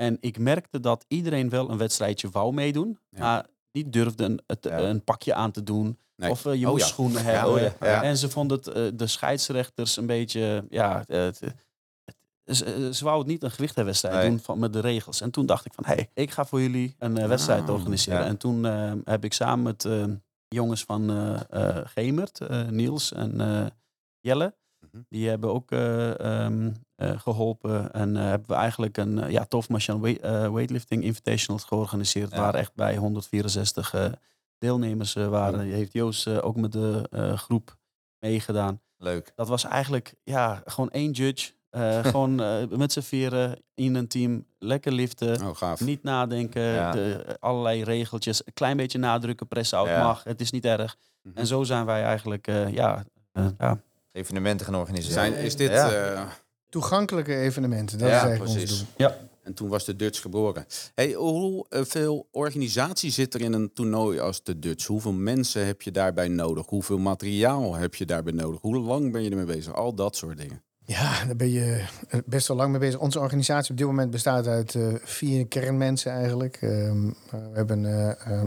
[0.00, 2.98] En ik merkte dat iedereen wel een wedstrijdje wou meedoen.
[3.10, 3.20] Ja.
[3.20, 4.78] Maar niet durfde een, het, Ja.
[4.78, 5.98] een pakje aan te doen.
[6.16, 6.30] Nee.
[6.30, 6.90] Of eh, je Oh moest ja.
[6.90, 7.52] schoenen Ja, hebben.
[7.52, 8.02] oh ja, ja.
[8.02, 11.54] En ze vonden het, eh, de scheidsrechters een beetje, ja, het, het-
[12.56, 14.28] ze, ze wou het niet een gewichtenwedstrijd Nee.
[14.28, 15.20] doen van, met de regels.
[15.20, 17.74] En toen dacht ik van, hé, hey, ik ga voor jullie een eh, wedstrijd Ah,
[17.74, 18.20] organiseren.
[18.20, 18.26] ja.
[18.26, 20.04] En toen eh, heb ik samen met eh,
[20.48, 21.40] jongens van eh
[21.78, 23.66] eh, Gemert, eh, Niels en eh,
[24.20, 24.54] Jelle.
[25.08, 26.70] Die hebben ook eh, ehm,
[27.00, 27.92] eh, geholpen.
[27.92, 32.34] En eh, hebben we eigenlijk een ja, tof machine weight, weightlifting invitationals georganiseerd.
[32.36, 34.04] Waar echt bij 164 eh,
[34.58, 35.64] deelnemers waren.
[35.64, 37.76] Die heeft Joost ook met de groep
[38.18, 38.80] meegedaan.
[38.96, 39.32] Leuk.
[39.34, 41.52] Dat was eigenlijk ja, gewoon één judge.
[42.02, 42.34] Gewoon
[42.78, 44.44] met z'n vieren in een team.
[44.58, 45.46] Lekker liften.
[45.46, 45.80] Oh, gaaf.
[45.80, 46.62] Niet nadenken.
[46.62, 46.90] Ja.
[46.92, 48.46] De, allerlei regeltjes.
[48.46, 49.48] Een klein beetje nadrukken.
[49.48, 50.02] Pressen out Ja.
[50.02, 50.24] mag.
[50.24, 50.96] Het is niet erg.
[51.22, 51.38] Mhm.
[51.38, 53.04] En zo zijn wij eigenlijk ja,
[53.58, 53.80] ja,
[54.12, 55.14] Evenementen gaan organiseren.
[55.14, 55.70] Zijn, is dit...
[55.70, 56.12] Ja.
[56.12, 56.22] eh,
[56.68, 58.80] Toegankelijke evenementen, dat Ja, is eigenlijk precies.
[58.80, 59.08] ons doel.
[59.42, 60.66] en toen was de Dutch geboren.
[60.94, 64.86] Hey, hoeveel organisatie zit er in een toernooi als de Dutch?
[64.86, 66.66] Hoeveel mensen heb je daarbij nodig?
[66.66, 68.60] Hoeveel materiaal heb je daarbij nodig?
[68.60, 69.74] Hoe lang ben je ermee bezig?
[69.74, 70.62] Al dat soort dingen.
[70.90, 73.00] Ja, daar ben je eh, best wel lang mee bezig.
[73.00, 76.58] Onze organisatie op dit moment bestaat uit eh, vier kernmensen eigenlijk.
[76.60, 77.84] Ehm, eh, we hebben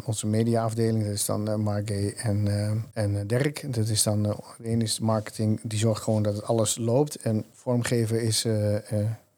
[0.05, 3.73] onze mediaafdeling, dat is dan uh, Margay en, eh, en eh, Dirk.
[3.73, 4.23] Dat is dan,
[4.57, 7.15] de is marketing, die zorgt gewoon dat alles loopt.
[7.15, 8.45] En vormgeven is,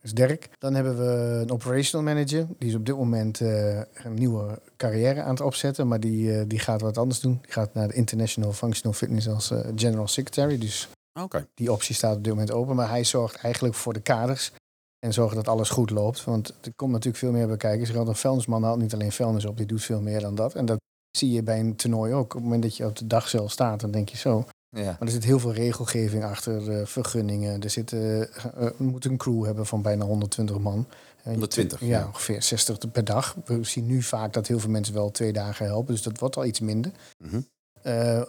[0.02, 0.50] is Dirk.
[0.60, 5.30] Dan hebben we een operational manager, die is op dit moment een nieuwe carrière aan
[5.30, 5.88] het opzetten.
[5.88, 7.40] Maar die, die gaat wat anders doen.
[7.42, 10.58] Die gaat naar de International Functional Fitness als general secretary.
[10.58, 10.90] Dus
[11.22, 11.48] Oké.
[11.54, 12.76] die optie staat op dit moment open.
[12.76, 14.52] Maar hij zorgt eigenlijk voor de kaders.
[15.00, 16.24] En zorgt dat alles goed loopt.
[16.24, 17.88] Want er komt natuurlijk veel meer bij kijken.
[17.88, 19.58] Altijd, een vuilnisman haalt niet alleen vuilnis op.
[19.58, 20.54] Die doet veel meer dan dat.
[20.56, 20.78] En dat
[21.18, 22.24] zie je bij een toernooi ook.
[22.24, 24.46] Op het moment dat je op de dag zelf staat, dan denk je zo.
[24.70, 24.84] Ja.
[24.84, 26.80] Maar er zit heel veel regelgeving achter.
[26.80, 27.62] eh, vergunningen.
[27.62, 30.88] Er zit, we moeten een crew hebben van bijna 120 man.
[31.18, 32.06] Eh, 120, Ja, ja.
[32.08, 33.36] ongeveer 60 per dag.
[33.46, 35.94] We zien nu vaak dat heel veel mensen wel twee dagen helpen.
[35.94, 36.92] Dus dat wordt al iets minder.
[37.24, 37.36] Mhm.
[37.36, 37.42] Uh,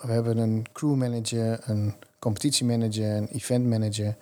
[0.02, 4.16] we hebben een crewmanager, een competitiemanager, een eventmanager.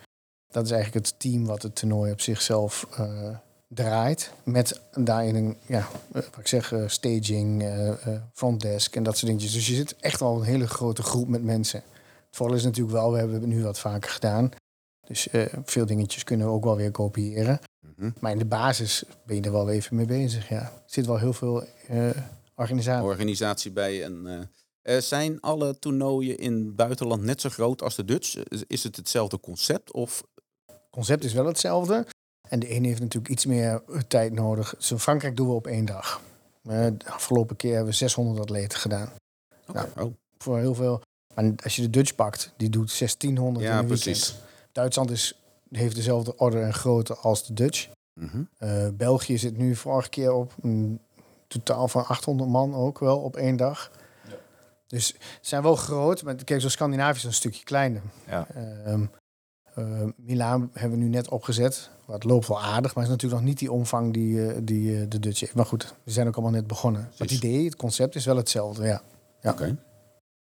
[0.50, 3.36] Dat is eigenlijk het team wat het toernooi op zichzelf uh,
[3.68, 4.32] draait.
[4.42, 7.92] Met daarin een, ja, wat ik zeg, uh, staging, uh,
[8.32, 9.52] frontdesk en dat soort dingetjes.
[9.52, 11.82] Dus je zit echt al een hele grote groep met mensen.
[12.26, 14.50] Het voordeel is natuurlijk wel, we hebben het nu wat vaker gedaan.
[15.06, 15.28] Dus
[15.64, 17.60] veel dingetjes kunnen we ook wel weer kopiëren.
[17.96, 18.10] Mhm.
[18.20, 20.48] Maar in de basis ben je er wel even mee bezig.
[20.48, 20.60] Ja.
[20.60, 21.64] Er zit wel heel veel
[22.54, 23.08] organisatie.
[23.08, 24.04] organisatie bij.
[24.04, 24.48] En,
[24.84, 28.36] uh, zijn alle toernooien in het buitenland net zo groot als de Dutch?
[28.66, 29.92] Is het hetzelfde concept?
[29.92, 30.22] Of?
[30.66, 32.06] Het concept is wel hetzelfde.
[32.48, 34.90] En de ene heeft natuurlijk iets meer tijd nodig.
[34.90, 36.20] In Frankrijk doen we op één dag.
[36.62, 39.12] Uh, de afgelopen keer hebben we 600 atleten gedaan.
[39.68, 39.88] Okay.
[39.94, 40.14] Nou, oh.
[40.38, 41.02] Voor heel veel.
[41.34, 44.34] Maar als je de Dutch pakt, die doet 1600 ja, in een precies.
[44.72, 47.88] Duitsland is, heeft dezelfde orde en grootte als de Dutch.
[48.20, 48.48] Mm -hmm.
[48.58, 51.00] uh, België zit nu vorige keer op een
[51.46, 53.90] totaal van 800 man ook wel op één dag.
[54.86, 58.02] Dus ze zijn wel groot, maar kijk, zo Scandinavië is een stukje kleiner.
[58.26, 58.46] Ja.
[58.86, 59.10] Um,
[59.78, 61.90] uh, Milaan hebben we nu net opgezet.
[62.04, 65.04] Wat loopt wel aardig, maar is natuurlijk nog niet die omvang die, uh, die uh,
[65.08, 65.54] de Dutch heeft.
[65.54, 67.10] Maar goed, we zijn ook allemaal net begonnen.
[67.16, 69.02] Het idee, het concept is wel hetzelfde, ja.
[69.40, 69.50] ja.
[69.50, 69.62] Oké.
[69.62, 69.76] Okay.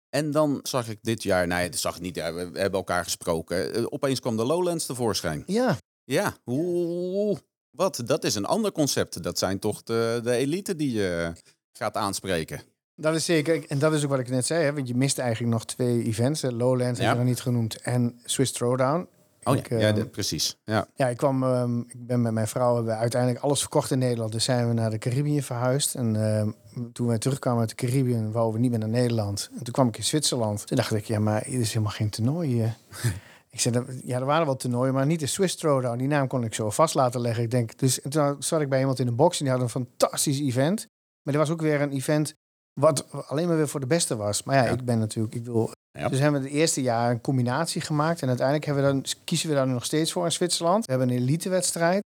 [0.09, 3.79] En dan zag ik dit jaar, nee, dat zag ik niet, we hebben elkaar gesproken.
[3.79, 5.42] Uh, opeens kwam de Lowlands tevoorschijn.
[5.47, 5.77] Ja.
[6.05, 7.38] Ja, hoe,
[7.70, 8.03] Wat?
[8.05, 9.23] Dat is een ander concept.
[9.23, 11.33] Dat zijn toch de, de elite die je
[11.73, 12.62] gaat aanspreken.
[12.96, 13.64] Dat is zeker.
[13.68, 14.64] En dat is ook wat ik net zei.
[14.64, 14.72] Hè?
[14.74, 16.42] Want je mist eigenlijk nog twee events.
[16.42, 16.50] hè.
[16.50, 17.04] Lowlands Ja.
[17.07, 17.80] heb je nog niet genoemd.
[17.80, 19.09] En Swiss Throwdown.
[19.44, 20.57] Oh Ik, ja, ja ehm, de- precies.
[20.64, 20.87] Ja.
[20.94, 21.42] Ja, ik kwam.
[21.42, 24.33] ehm, ik ben met mijn vrouw hebben we uiteindelijk alles verkocht in Nederland.
[24.33, 25.94] Dus zijn we naar de Caribië verhuisd.
[25.94, 26.50] En ehm,
[26.92, 29.48] toen wij terugkwamen uit de Caribië, wouden we niet meer naar Nederland.
[29.59, 30.66] En toen kwam ik in Zwitserland.
[30.66, 32.48] Toen dacht ik, ja, maar hier is helemaal geen toernooi.
[32.48, 32.74] hier.
[33.50, 35.98] ik zei, "Dat- ja, er waren wel toernooien, maar niet de Swiss Throwdown.
[35.98, 37.42] Die naam kon ik zo vast laten leggen.
[37.44, 39.62] Ik denk, dus en toen zat ik bij iemand in de box en die had
[39.62, 40.87] een fantastisch event.
[41.22, 42.35] Maar er was ook weer een event
[42.80, 44.42] wat alleen maar weer voor de beste was.
[44.42, 44.70] Maar ja, Ja.
[44.70, 46.08] ik ben natuurlijk, ik wil Ja.
[46.08, 48.22] dus hebben we het eerste jaar een combinatie gemaakt.
[48.22, 50.84] En uiteindelijk hebben we dan, kiezen we daar nu nog steeds voor in Zwitserland.
[50.84, 52.02] We hebben een elitewedstrijd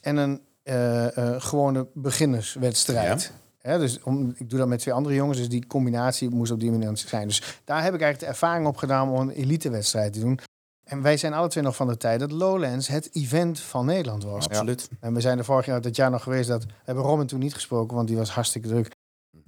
[0.00, 3.32] en een eh, eh, gewone beginnerswedstrijd.
[3.58, 6.60] Hè, dus om, ik doe dat met twee andere jongens, dus die combinatie moest op
[6.60, 7.26] die manier zijn.
[7.28, 10.38] Dus daar heb ik eigenlijk de ervaring op gedaan om een elitewedstrijd te doen.
[10.84, 14.24] En wij zijn alle twee nog van de tijd dat Lowlands het event van Nederland
[14.24, 14.44] was.
[14.48, 14.88] Absoluut.
[15.00, 17.38] En we zijn er vorig jaar, dat jaar nog geweest, dat we hebben Robin toen
[17.40, 18.90] niet gesproken, want die was hartstikke druk.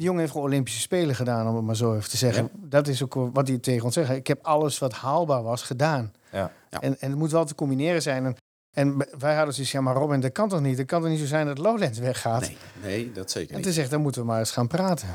[0.00, 2.50] Die jongen heeft gewoon Olympische Spelen gedaan, om het maar zo even te zeggen.
[2.54, 4.10] Dat is ook wat hij tegen ons zegt.
[4.10, 6.12] Ik heb alles wat haalbaar was gedaan.
[6.32, 6.52] Ja.
[6.70, 6.80] Ja.
[6.80, 8.24] En, en het moet wel te combineren zijn.
[8.24, 8.36] En,
[8.72, 10.78] en wij hadden zoiets, ja maar Robin, dat kan toch niet?
[10.78, 12.40] Het kan toch niet zo zijn dat Lowlands weggaat?
[12.40, 13.64] Nee, nee, dat zeker En niet.
[13.64, 15.08] toen zegt, dan moeten we maar eens gaan praten.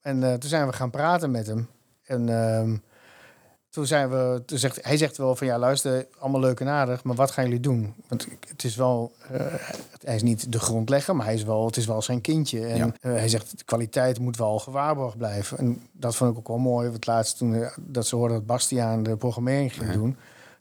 [0.00, 1.68] En eh, toen zijn we gaan praten met hem.
[2.02, 2.76] En ehm,
[3.72, 7.04] toen zijn we, toen zegt, hij zegt wel van ja, luister, allemaal leuk en aardig,
[7.04, 7.94] maar wat gaan jullie doen?
[8.08, 9.40] Want het is wel, eh,
[10.04, 12.66] hij is niet de grondlegger, maar hij is wel, het is wel zijn kindje.
[12.66, 12.92] En Ja.
[13.00, 15.58] eh, hij zegt, de kwaliteit moet wel gewaarborgd blijven.
[15.58, 16.90] En dat vond ik ook wel mooi.
[16.90, 19.92] Want laatst toen eh, dat ze hoorden dat Bastiaan de programmering ging Ja.
[19.92, 20.10] doen,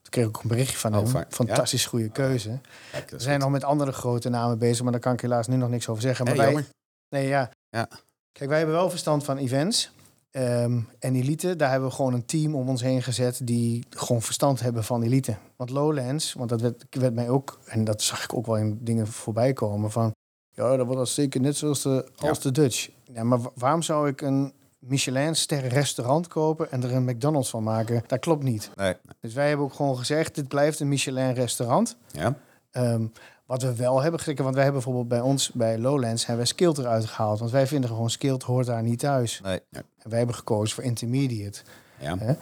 [0.02, 1.24] toen kreeg ik ook een berichtje van Oh, hem.
[1.30, 2.60] Fantastisch goede keuze.
[2.92, 3.44] Kijk, dat We zijn goed.
[3.44, 6.02] nog met andere grote namen bezig, maar daar kan ik helaas nu nog niks over
[6.02, 6.26] zeggen.
[6.26, 6.72] Maar Hey, wij, jammer.
[7.10, 7.50] Nee, ja.
[7.70, 7.88] Ja.
[8.32, 9.92] Kijk, wij hebben wel verstand van events.
[10.32, 14.22] Ehm, en elite, daar hebben we gewoon een team om ons heen gezet die gewoon
[14.22, 15.36] verstand hebben van elite.
[15.56, 18.80] Want Lowlands, want dat werd, werd mij ook, en dat zag ik ook wel in
[18.82, 20.12] dingen voorbij komen van,
[20.54, 22.90] ja, dat wordt als zeker net zoals de, als de Dutch.
[23.04, 27.64] Ja, maar wa- waarom zou ik een Michelin-ster restaurant kopen en er een McDonald's van
[27.64, 28.04] maken?
[28.08, 28.72] Dat klopt niet.
[28.76, 28.94] Nee.
[29.20, 31.96] Dus wij hebben ook gewoon gezegd, dit blijft een Michelin-restaurant.
[32.12, 32.38] Ja.
[32.72, 33.06] Ehm,
[33.52, 36.52] wat we wel hebben gekeken, want wij hebben bijvoorbeeld bij ons, bij Lowlands, hebben we
[36.52, 37.40] Skilt eruit gehaald.
[37.40, 39.42] Want wij vinden gewoon Skilt hoort daar niet thuis.
[39.44, 39.60] Nee.
[39.72, 41.62] En wij hebben gekozen voor Intermediate.
[42.00, 42.18] Ja.
[42.18, 42.34] Hè?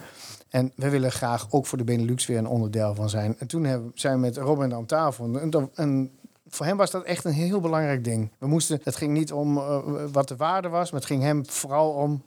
[0.48, 3.36] En we willen graag ook voor de Benelux weer een onderdeel van zijn.
[3.38, 5.40] En toen hebben, zijn we met Robin aan tafel.
[5.74, 6.10] En
[6.48, 8.30] voor hem was dat echt een heel belangrijk ding.
[8.38, 9.78] We moesten, het ging niet om eh,
[10.12, 12.22] wat de waarde was, maar het ging hem vooral om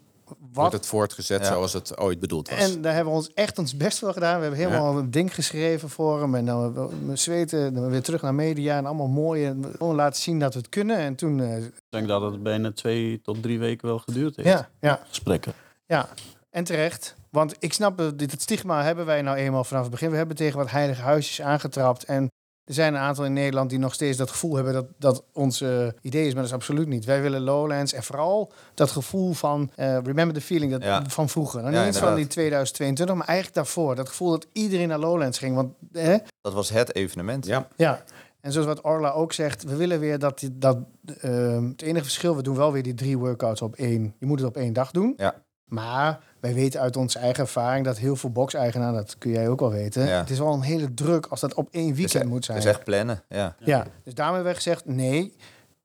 [0.54, 1.46] Wordt het voortgezet Ja.
[1.48, 2.60] zoals het ooit bedoeld was.
[2.60, 4.36] En daar hebben we ons echt ons best voor gedaan.
[4.36, 6.36] We hebben helemaal een ding geschreven voor hem.
[6.36, 9.46] En dan we- we zweten, dan weer terug naar media en allemaal mooi.
[9.46, 10.98] En gewoon laten zien dat we het kunnen.
[10.98, 14.48] En toen, eh, Ik denk dat het bijna twee tot drie weken wel geduurd heeft.
[14.50, 15.54] ja, ja, Gesprekken.
[15.86, 16.08] ja.
[16.50, 17.16] En terecht.
[17.30, 20.10] Want ik snap, dat dit het stigma hebben wij nou eenmaal vanaf het begin.
[20.12, 22.04] We hebben tegen wat heilige huisjes aangetrapt.
[22.04, 22.32] En
[22.66, 25.62] er zijn een aantal in Nederland die nog steeds dat gevoel hebben dat dat ons
[25.62, 26.34] eh, idee is.
[26.34, 27.06] Maar dat is absoluut niet.
[27.06, 31.04] Wij willen Lowlands en vooral dat gevoel van eh, remember the feeling dat, Ja.
[31.08, 31.62] van vroeger.
[31.62, 33.96] Nou, Ja, niet eens van die 2022, maar eigenlijk daarvoor.
[33.96, 35.56] Dat gevoel dat iedereen naar Lowlands ging.
[35.56, 37.46] Want hè, Dat was het evenement.
[37.46, 37.68] Ja.
[37.76, 38.04] ja,
[38.42, 40.78] en zoals wat Orla ook zegt, we willen weer dat, dat
[41.20, 44.14] ehm, het enige verschil, we doen wel weer die drie workouts op één.
[44.20, 45.14] Je moet het op één dag doen.
[45.18, 45.43] Ja.
[45.66, 49.60] Maar wij weten uit onze eigen ervaring dat heel veel box-eigenaren, dat kun jij ook
[49.60, 50.20] wel weten, Ja.
[50.20, 52.58] het is wel een hele druk als dat op één weekend e- moet zijn.
[52.58, 53.24] het is echt plannen.
[53.30, 53.56] Ja.
[53.60, 55.36] Ja, dus daarmee hebben we gezegd, nee,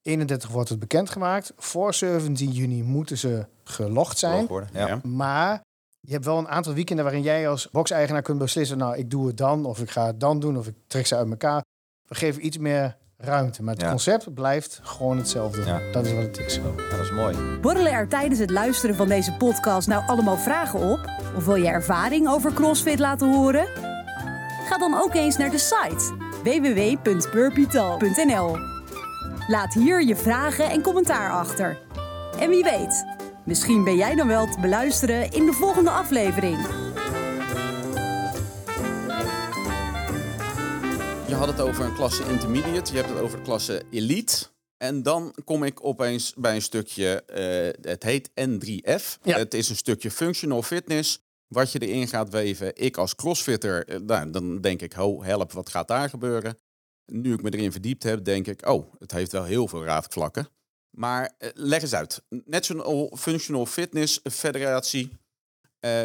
[0.03, 1.53] 31 wordt het bekendgemaakt.
[1.57, 4.47] Voor 17 juni moeten ze gelogd zijn.
[4.47, 4.69] Worden.
[4.73, 5.01] Ja.
[5.03, 5.61] Maar
[6.01, 8.79] je hebt wel een aantal weekenden waarin jij als box-eigenaar kunt beslissen...
[8.79, 11.17] nou, ik doe het dan, of ik ga het dan doen, of ik trek ze
[11.17, 11.64] uit elkaar.
[12.09, 13.62] We geven iets meer ruimte.
[13.62, 13.88] Maar het Ja.
[13.88, 15.62] concept blijft gewoon hetzelfde.
[15.64, 15.81] Ja.
[15.92, 16.54] Dat is wat het is.
[16.54, 16.62] Ja,
[16.96, 17.37] dat is mooi.
[17.61, 21.11] Borrelen er tijdens het luisteren van deze podcast nou allemaal vragen op?
[21.37, 23.66] Of wil je ervaring over CrossFit laten horen?
[24.68, 28.57] Ga dan ook eens naar de site www.burpeetal.nl.
[29.48, 31.78] Laat hier je vragen en commentaar achter.
[32.38, 33.04] En wie weet,
[33.44, 36.59] misschien ben jij dan wel te beluisteren in de volgende aflevering.
[41.38, 44.46] Had het over een klasse intermediate, je hebt het over de klasse elite.
[44.77, 49.18] En dan kom ik opeens bij een stukje, eh, het heet N3F.
[49.22, 49.37] Ja.
[49.37, 52.77] Het is een stukje functional fitness, wat je erin gaat weven.
[52.77, 56.59] Ik als crossfitter, eh, nou, dan denk ik, ho, help, wat gaat daar gebeuren?
[57.07, 60.48] Nu ik me erin verdiept heb, denk ik, oh, het heeft wel heel veel raadvlakken.
[60.90, 62.22] Maar eh, leg eens uit.
[62.29, 65.11] National Functional Fitness Federatie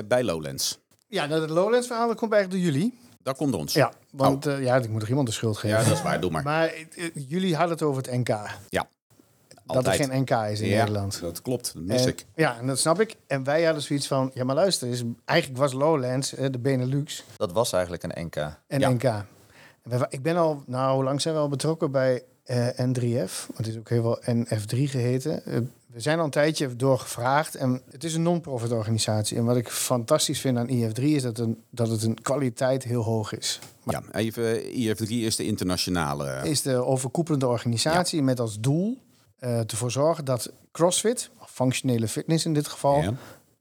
[0.06, 0.80] bij Lowlands.
[1.08, 3.02] Ja, nou, het Lowlands verhaal dat komt eigenlijk door jullie.
[3.24, 3.74] Dat komt ons.
[3.74, 5.78] Ja, want eh, ja, ik moet er iemand de schuld geven.
[5.80, 6.22] Ja, dat is waar.
[6.22, 6.44] Doe maar.
[6.44, 8.28] Maar eh, eh, jullie hadden het over het NK.
[8.28, 8.88] Ja.
[9.66, 9.96] Dat er Altijd.
[10.10, 11.20] geen NK is in Ja, Nederland.
[11.22, 12.26] Dat klopt, dat mis En- ik.
[12.36, 13.16] Ja, en dat snap ik.
[13.28, 17.52] En wij hadden zoiets van, ja maar luister, is, eigenlijk was Lowlands, de Benelux, Dat
[17.52, 18.36] was eigenlijk een NK.
[18.68, 18.90] en Ja.
[18.90, 19.04] NK.
[20.10, 23.48] Ik ben al, nou, hoe lang zijn we al betrokken bij eh, N3F.
[23.56, 25.44] Het is ook heel wel NF3 geheten.
[25.94, 27.56] Eh, we zijn al een tijdje doorgevraagd.
[27.56, 29.38] En het is een non-profit organisatie.
[29.38, 33.04] En wat ik fantastisch vind aan IF3 is dat, een, dat het een kwaliteit heel
[33.04, 33.60] hoog is.
[33.86, 36.42] Ja, even, IF3 is de internationale...
[36.44, 38.98] Is de overkoepelende organisatie met als doel
[39.40, 43.14] uh, ervoor zorgen dat CrossFit, functionele fitness in dit geval, Ja.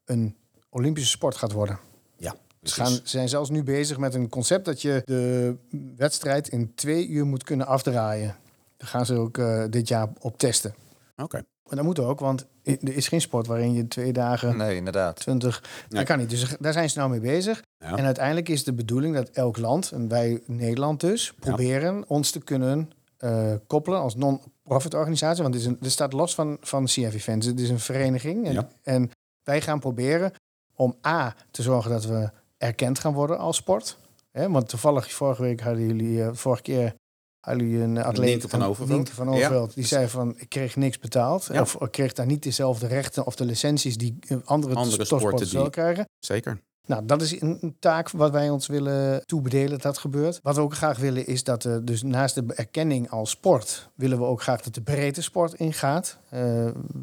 [0.05, 0.37] een
[0.71, 1.79] Olympische sport gaat worden.
[2.17, 5.57] Ja, Ze gaan, ze zijn zelfs nu bezig met een concept dat je de
[5.97, 8.37] wedstrijd in twee uur moet kunnen afdraaien.
[8.77, 10.75] Daar gaan ze ook eh, dit jaar op testen.
[11.17, 11.43] Oké.
[11.73, 15.17] Maar dat moet ook, want er is geen sport waarin je twee dagen, Nee, inderdaad.
[15.17, 15.71] 20, Nee.
[15.89, 16.31] dat kan niet.
[16.31, 17.63] Dus daar zijn ze nou mee bezig.
[17.79, 17.97] Ja.
[17.97, 22.39] En uiteindelijk is de bedoeling dat elk land, en wij Nederland dus, proberen ons te
[22.39, 25.43] kunnen eh, koppelen als non-profit organisatie.
[25.43, 27.47] Want het is een, dit staat los van, van CF Events.
[27.47, 28.47] Het is een vereniging.
[28.47, 28.69] En, Ja.
[28.83, 29.11] en
[29.43, 30.33] wij gaan proberen
[30.75, 33.99] om A, te zorgen dat we erkend gaan worden als sport.
[34.31, 36.95] Hè, want toevallig, vorige week hadden jullie, eh, vorige keer
[37.43, 38.89] jullie een atleet, Nienke van Overveld.
[38.89, 39.33] Nienke van Ja.
[39.33, 41.49] Overveld, die zei van, ik kreeg niks betaald.
[41.53, 41.61] Ja.
[41.61, 45.63] Of ik kreeg daar niet dezelfde rechten of de licenties die eh, andere, sporten wel
[45.63, 46.09] die- krijgen.
[46.19, 46.61] Zeker.
[46.87, 50.41] Nou, dat is een, taak wat wij ons willen toebedelen dat gebeurt.
[50.43, 53.91] Wat we ook graag willen is dat er dus naast de erkenning als sport...
[53.95, 56.19] willen we ook graag dat de breedte sport ingaat.
[56.29, 56.41] Eh,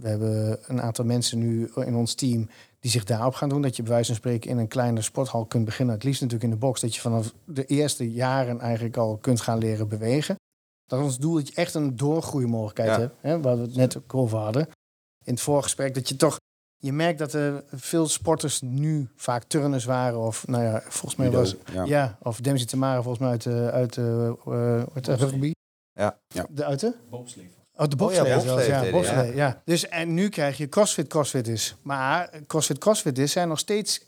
[0.02, 3.62] we hebben een aantal mensen nu in ons team die zich daarop gaan doen.
[3.62, 5.96] Dat je bij wijze van spreken in een kleine sporthal kunt beginnen.
[5.96, 6.82] Het liefst natuurlijk in de box.
[6.82, 10.36] Dat je vanaf de eerste jaren eigenlijk al kunt gaan leren bewegen.
[10.86, 13.00] Dat is ons doel dat je echt een doorgroeimogelijkheid Ja.
[13.00, 13.16] hebt.
[13.22, 14.68] Hè, waar we het net ook over hadden.
[15.26, 16.38] In het voorgesprek dat je toch...
[16.82, 20.20] Je merkt dat er veel sporters nu vaak turners waren.
[20.20, 21.56] Of nou ja, volgens mij was...
[21.74, 21.84] ja.
[21.84, 25.52] Ja, of Dempsey Tamara volgens mij uit de, uit de, eh, uit de rugby.
[25.92, 26.20] Ja.
[26.28, 26.46] Ja.
[26.50, 26.94] De uit de?
[27.80, 28.84] Oh, de Oh ja, bobslee bobslee ja.
[28.84, 28.92] ja.
[28.92, 29.62] bobslee, ja.
[29.66, 31.76] Dus en nu krijg je CrossFit CrossFit is.
[31.82, 34.06] Maar CrossFit CrossFit is zijn nog steeds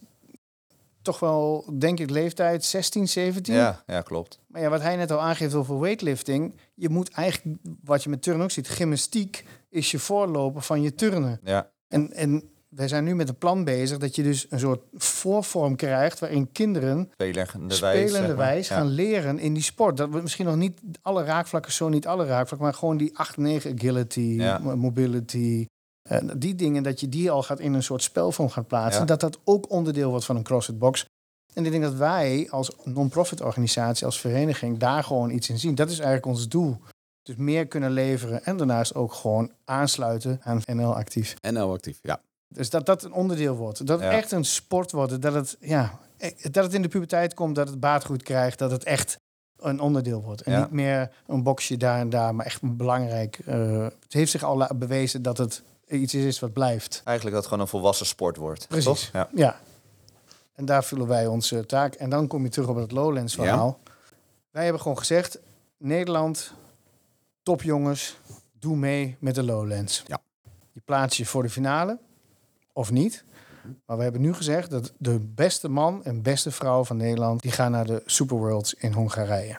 [1.01, 3.53] toch wel, denk ik, leeftijd 16, 17.
[3.53, 4.39] Ja, ja, klopt.
[4.47, 8.21] Maar ja, wat hij net al aangeeft over weightlifting, je moet eigenlijk, wat je met
[8.21, 11.39] turnen ook ziet, gymnastiek is je voorloper van je turnen.
[11.43, 14.81] Ja, En, en wij zijn nu met een plan bezig dat je dus een soort
[14.93, 17.77] voorvorm krijgt waarin kinderen spelende wijs.
[17.77, 18.35] spelende zeg maar.
[18.35, 18.75] wijs Ja.
[18.75, 19.97] gaan leren in die sport.
[19.97, 23.37] Dat we misschien nog niet alle raakvlakken, zo niet alle raakvlakken, maar gewoon die 8,
[23.37, 24.57] 9 agility, Ja.
[24.59, 25.65] mobility.
[26.09, 28.99] eh, die dingen, dat je die al gaat in een soort spelvorm gaat plaatsen.
[29.01, 29.05] Ja.
[29.07, 31.05] Dat dat ook onderdeel wordt van een CrossFit box.
[31.53, 35.75] En ik denk dat wij als non-profit organisatie, als vereniging, daar gewoon iets in zien.
[35.75, 36.77] Dat is eigenlijk ons doel.
[37.23, 41.35] Dus meer kunnen leveren en daarnaast ook gewoon aansluiten aan NL actief.
[41.51, 42.21] NL actief, ja.
[42.53, 43.85] Dus dat dat een onderdeel wordt.
[43.87, 44.17] Dat het Ja.
[44.17, 45.21] echt een sport wordt.
[45.21, 48.59] Dat het, ja, eh, dat het in de puberteit komt, dat het baatgoed krijgt.
[48.59, 49.19] Dat het echt
[49.57, 50.41] een onderdeel wordt.
[50.41, 50.59] En Ja.
[50.59, 53.39] niet meer een boxje daar en daar, maar echt belangrijk.
[53.45, 57.01] eh, het heeft zich al bewezen dat het iets is wat blijft.
[57.05, 58.67] Eigenlijk dat het gewoon een volwassen sport wordt.
[58.67, 58.85] Precies.
[58.85, 59.09] Toch?
[59.13, 59.29] Ja.
[59.35, 59.59] Ja.
[60.55, 61.93] En daar vullen wij onze taak.
[61.93, 63.79] En dan kom je terug op het Lowlands verhaal.
[64.51, 65.39] Wij hebben gewoon gezegd,
[65.77, 66.53] Nederland,
[67.43, 68.17] topjongens,
[68.59, 70.03] doe mee met de Lowlands.
[70.07, 70.17] Ja.
[70.71, 71.99] Je plaats je voor de finale,
[72.81, 73.23] of niet.
[73.85, 77.41] Maar we hebben nu gezegd dat de beste man en beste vrouw van Nederland...
[77.41, 79.57] die gaan naar de Superworlds in Hongarije.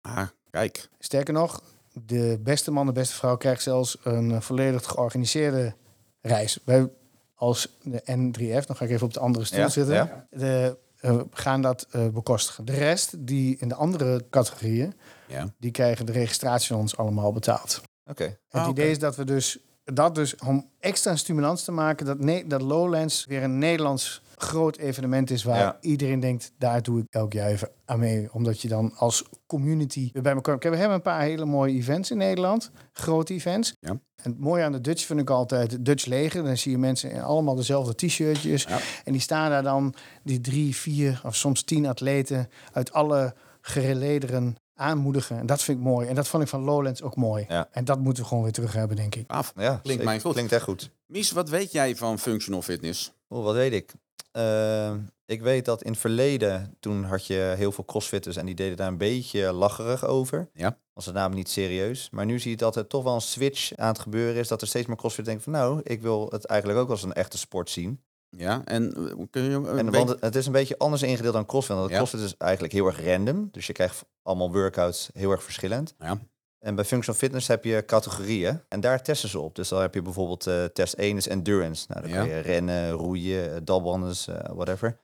[0.00, 0.88] Ah, kijk.
[0.98, 5.74] Sterker nog, de beste man, de beste vrouw krijgt zelfs een volledig georganiseerde
[6.20, 6.58] reis.
[6.64, 6.88] Wij
[7.34, 10.26] als de N3F, dan ga ik even op de andere stoel Ja, zitten, ja.
[10.30, 12.64] De, eh, gaan dat eh, bekostigen.
[12.64, 14.94] De rest, die in de andere categorieën,
[15.28, 15.52] Ja.
[15.58, 17.82] die krijgen de registratie van ons allemaal betaald.
[18.10, 18.24] Oké.
[18.24, 18.80] En Ah, het oké.
[18.80, 23.24] idee is dat we dus dat dus om extra stimulans te maken, dat, dat Lowlands
[23.24, 25.78] weer een Nederlands groot evenement is waar Ja.
[25.80, 28.28] iedereen denkt, daar doe ik elk jaar even aan mee.
[28.32, 30.58] Omdat je dan als community weer bij elkaar...
[30.58, 33.74] We hebben een paar hele mooie events in Nederland, grote events.
[33.80, 33.90] Ja.
[33.90, 36.44] En het mooie aan de Dutch vind ik altijd het Dutch leger.
[36.44, 38.62] Dan zie je mensen in allemaal dezelfde t-shirtjes.
[38.62, 38.78] Ja.
[39.04, 44.56] En die staan daar dan, die drie, vier of soms tien atleten uit alle gerelederen
[44.74, 45.38] aanmoedigen.
[45.38, 46.08] En dat vind ik mooi.
[46.08, 47.44] En dat vond ik van Lowlands ook mooi.
[47.48, 47.68] Ja.
[47.70, 49.30] En dat moeten we gewoon weer terug hebben, denk ik.
[49.30, 49.52] Af.
[49.56, 50.32] Ja, Klinkt mij goed.
[50.32, 50.90] Klinkt echt goed.
[51.06, 53.12] Mies, wat weet jij van functional fitness?
[53.30, 53.92] Oeh, wat weet ik?
[54.32, 54.94] Eh,
[55.26, 58.76] ik weet dat in het verleden, toen had je heel veel crossfitters en die deden
[58.76, 60.48] daar een beetje lacherig over.
[60.54, 60.78] Ja.
[60.92, 62.08] Was het namelijk niet serieus.
[62.10, 64.48] Maar nu zie je dat er toch wel een switch aan het gebeuren is.
[64.48, 67.12] Dat er steeds meer crossfitters denken van nou, ik wil het eigenlijk ook als een
[67.12, 68.00] echte sport zien.
[68.36, 71.76] Ja, en eh, kun je En want het- is een beetje anders ingedeeld dan crossfit.
[71.76, 71.96] Want Ja.
[71.96, 73.48] crossfit is eigenlijk heel erg random.
[73.52, 75.94] Dus je krijgt allemaal workouts heel erg verschillend.
[75.98, 76.18] Ja.
[76.58, 78.60] En bij functional fitness heb je categorieën.
[78.68, 79.54] En daar testen ze op.
[79.54, 81.84] Dus dan heb je bijvoorbeeld eh, test 1 is endurance.
[81.88, 82.16] Nou, dan Ja.
[82.16, 84.98] kan je rennen, roeien, eh, dabbanden, eh, whatever.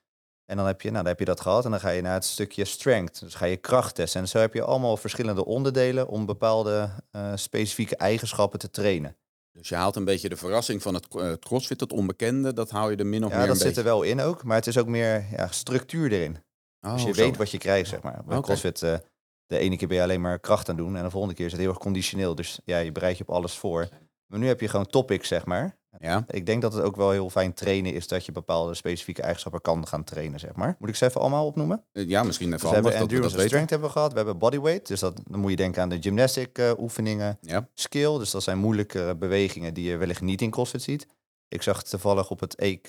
[0.47, 1.65] En dan heb, je, nou, dan heb je dat gehad.
[1.65, 3.21] En dan ga je naar het stukje strength.
[3.21, 4.21] Dus ga je kracht testen.
[4.21, 6.91] En zo heb je allemaal verschillende onderdelen om bepaalde
[7.35, 9.17] specifieke eigenschappen te trainen.
[9.53, 12.53] Dus je haalt een beetje de verrassing van het het crossfit, het onbekende.
[12.53, 14.45] Dat haal je er min of Ja, meer dat een zit er wel in ook.
[14.45, 16.39] Maar het is ook meer ja, structuur erin.
[16.81, 17.23] Oh, dus je zo.
[17.23, 18.23] weet wat je krijgt, zeg maar.
[18.27, 18.41] Bij.
[18.41, 18.99] CrossFit, eh,
[19.47, 21.53] de ene keer ben je alleen maar kracht aan doen en de volgende keer is
[21.53, 22.35] het heel erg conditioneel.
[22.35, 23.89] Dus ja, je bereidt je op alles voor.
[24.27, 25.79] Maar nu heb je gewoon topics, zeg maar.
[25.99, 26.25] Ja.
[26.29, 29.61] Ik denk dat het ook wel heel fijn trainen is dat je bepaalde specifieke eigenschappen
[29.61, 30.77] kan gaan trainen, zeg maar.
[30.79, 31.85] Moet ik ze even allemaal opnoemen?
[31.93, 33.49] Eh, Ja, misschien even Dus we hebben handig dat we dat endurance en weten.
[33.51, 34.11] strength hebben we gehad.
[34.11, 37.39] We hebben bodyweight, dus dat, dan moet je denken aan de gymnastic eh, oefeningen.
[37.41, 37.69] Ja.
[37.75, 41.07] Skill, dus dat zijn moeilijke bewegingen die je wellicht niet in CrossFit ziet.
[41.49, 42.89] Ik zag toevallig op het EK,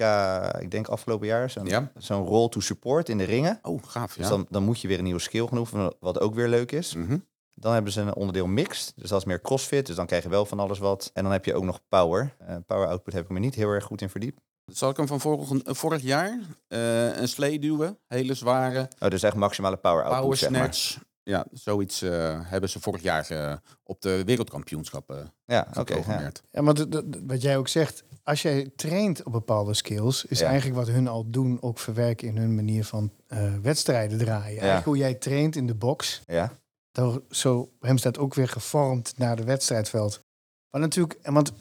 [0.59, 1.91] ik denk afgelopen jaar, zo'n Ja.
[1.97, 3.59] zo'n roll to support in de ringen.
[3.61, 4.13] Oh, gaaf.
[4.15, 6.71] Dus dan, dan moet je weer een nieuwe skill gaan oefenen, wat ook weer leuk
[6.71, 6.95] is.
[6.95, 7.17] Mhm.
[7.61, 9.85] Dan hebben ze een onderdeel mixed, dus dat is meer crossfit.
[9.85, 11.09] Dus dan krijg je wel van alles wat.
[11.13, 12.35] En dan heb je ook nog power.
[12.39, 14.41] Eh, power output heb ik me niet heel erg goed in verdiept.
[14.65, 16.39] Zal ik hem van vorig, vorig jaar?
[16.67, 20.59] Eh, een slee duwen, hele zware Oh, dus echt maximale power output, power zeg maar.
[20.73, 21.09] snatch.
[21.23, 25.79] Ja, zoiets eh, hebben ze vorig jaar eh, op de wereldkampioenschappen Ja, oké.
[25.79, 25.83] ja.
[25.85, 26.43] geprogrammeerd.
[26.51, 30.39] Ja, maar dat- dat- wat jij ook zegt, als jij traint op bepaalde skills, is
[30.39, 30.47] Ja.
[30.47, 34.57] eigenlijk wat hun al doen ook verwerken in hun manier van eh, wedstrijden draaien.
[34.57, 36.51] Eigenlijk hoe jij traint in de box, Ja,
[36.91, 40.21] daar, zo hebben ze dat ook weer gevormd naar de wedstrijdveld.
[40.69, 41.51] Maar natuurlijk, want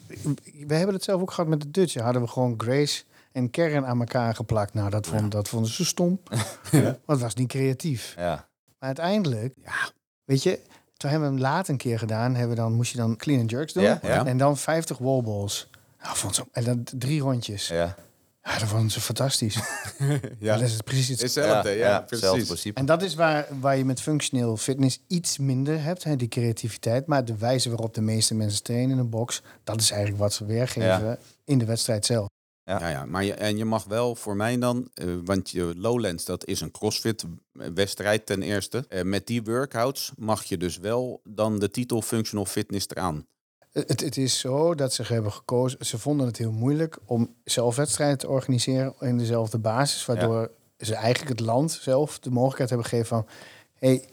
[0.67, 1.95] we hebben het zelf ook gehad met de Dutch.
[1.95, 4.73] Hadden we gewoon Grace en Karen aan elkaar geplakt.
[4.73, 6.19] Nou, dat, vond, dat vonden ze stom.
[6.71, 8.13] Want het was niet creatief.
[8.17, 8.49] ja.
[8.79, 9.89] Maar uiteindelijk, Ja.
[10.23, 10.59] weet je,
[10.97, 12.31] toen hebben we hem laat een keer gedaan.
[12.35, 13.83] Hebben we dan, moest je dan clean and jerks doen.
[13.83, 14.25] Ja, ja.
[14.25, 15.69] En dan 50 wallballs.
[16.01, 17.67] Nou, vond ze, en dan drie rondjes.
[17.67, 17.95] Ja,
[18.43, 18.59] ja.
[18.59, 19.55] dat vonden ze fantastisch.
[20.39, 21.21] Ja, Dat is het precies het.
[21.21, 21.69] hetzelfde.
[21.69, 22.45] Ja, precies.
[22.45, 22.79] principe.
[22.79, 27.07] En dat is waar, waar je met functioneel fitness iets minder hebt, hè, die creativiteit.
[27.07, 30.33] Maar de wijze waarop de meeste mensen trainen in een box, dat is eigenlijk wat
[30.33, 32.27] ze weergeven in de wedstrijd zelf.
[32.63, 36.25] Ja, ja, maar je, en je mag wel voor mij dan, eh, want je Lowlands
[36.25, 38.85] dat is een crossfit wedstrijd ten eerste.
[38.89, 43.25] Eh, met die workouts mag je dus wel dan de titel functional fitness eraan.
[43.71, 45.85] Het, het is zo dat ze hebben gekozen.
[45.85, 50.05] Ze vonden het heel moeilijk om zelf wedstrijden te organiseren in dezelfde basis.
[50.05, 53.27] Waardoor ze eigenlijk het land zelf de mogelijkheid hebben gegeven van...
[53.73, 54.09] Hey,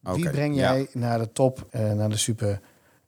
[0.00, 0.72] wie breng ja.
[0.72, 2.60] jij naar de top, eh, naar de super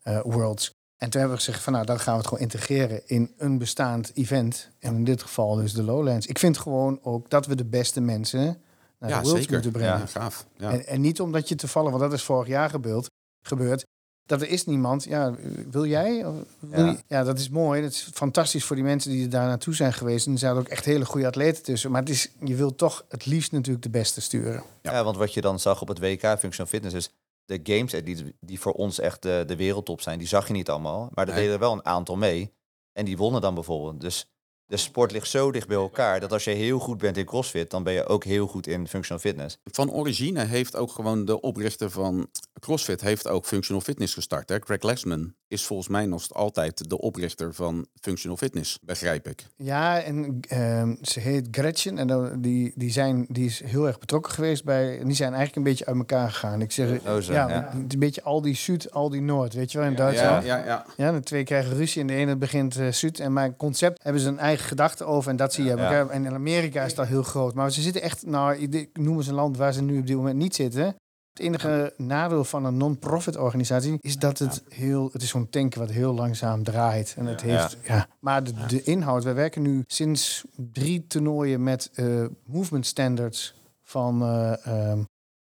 [0.02, 0.72] eh, worlds?
[0.96, 3.58] En toen hebben we gezegd van nou, dan gaan we het gewoon integreren in een
[3.58, 4.70] bestaand event.
[4.78, 6.26] En in dit geval dus de Lowlands.
[6.26, 8.62] Ik vind gewoon ook dat we de beste mensen
[8.98, 9.52] naar Ja, de worlds zeker.
[9.52, 9.98] moeten brengen.
[9.98, 10.46] Ja, gaaf.
[10.56, 10.70] Ja.
[10.70, 13.10] En, en niet omdat je toevallig, want dat is vorig jaar gebeurd,
[13.42, 13.84] gebeurd.
[14.26, 15.04] Dat er is niemand.
[15.04, 15.34] Ja,
[15.70, 16.24] wil jij?
[16.58, 16.90] Wil Ja.
[16.90, 17.82] je- ja, dat is mooi.
[17.82, 20.26] Dat is fantastisch voor die mensen die er daar naartoe zijn geweest.
[20.26, 21.90] En er zaten ook echt hele goede atleten tussen.
[21.90, 24.62] Maar het is, je wilt toch het liefst natuurlijk de beste sturen.
[24.82, 24.92] Ja.
[24.92, 25.04] Ja.
[25.04, 27.10] want wat je dan zag op het WK Functional Fitness is...
[27.44, 30.52] de games eh, die, die voor ons echt de, de wereldtop zijn, die zag je
[30.52, 31.10] niet allemaal.
[31.14, 31.40] Maar er Nee.
[31.40, 32.52] deden er wel een aantal mee.
[32.92, 34.00] En die wonnen dan bijvoorbeeld.
[34.00, 34.33] Dus
[34.66, 36.20] de sport ligt zo dicht bij elkaar...
[36.20, 37.70] dat als je heel goed bent in CrossFit...
[37.70, 39.58] dan ben je ook heel goed in Functional Fitness.
[39.64, 42.28] Van origine heeft ook gewoon de oprichter van
[42.60, 44.48] CrossFit heeft ook functional fitness gestart.
[44.48, 44.58] Hè?
[44.58, 49.46] Greg Lesman is volgens mij nog altijd de oprichter van functional fitness, begrijp ik.
[49.56, 51.98] Ja, en ehm, ze heet Gretchen.
[51.98, 54.98] En die, die, zijn, die is heel erg betrokken geweest bij.
[54.98, 56.60] En die zijn eigenlijk een beetje uit elkaar gegaan.
[56.60, 57.74] Ik zeg, Oh, zo, ja, ja.
[57.74, 59.54] een beetje al die Zuid, al die Noord.
[59.54, 60.44] Weet je wel, in Duitsland.
[60.44, 60.86] Ja, ja, ja.
[60.96, 63.20] Ja, de twee krijgen ruzie en de ene begint eh Zuid.
[63.20, 65.30] En mijn concept hebben ze een eigen gedachte over.
[65.30, 65.76] En dat zie je.
[65.76, 66.08] Ja.
[66.08, 67.54] En in Amerika is dat heel groot.
[67.54, 70.16] Maar ze zitten echt, nou, ik noem eens een land waar ze nu op dit
[70.16, 70.84] moment niet zitten.
[71.32, 75.74] Het enige nadeel van een non-profit organisatie is dat het heel, het is zo'n tank
[75.74, 77.14] wat heel langzaam draait.
[77.18, 78.08] En het heeft, ja.
[78.20, 84.22] Maar de, de inhoud, wij werken nu sinds drie toernooien met eh, movement standards van
[84.22, 85.02] eh, ehm,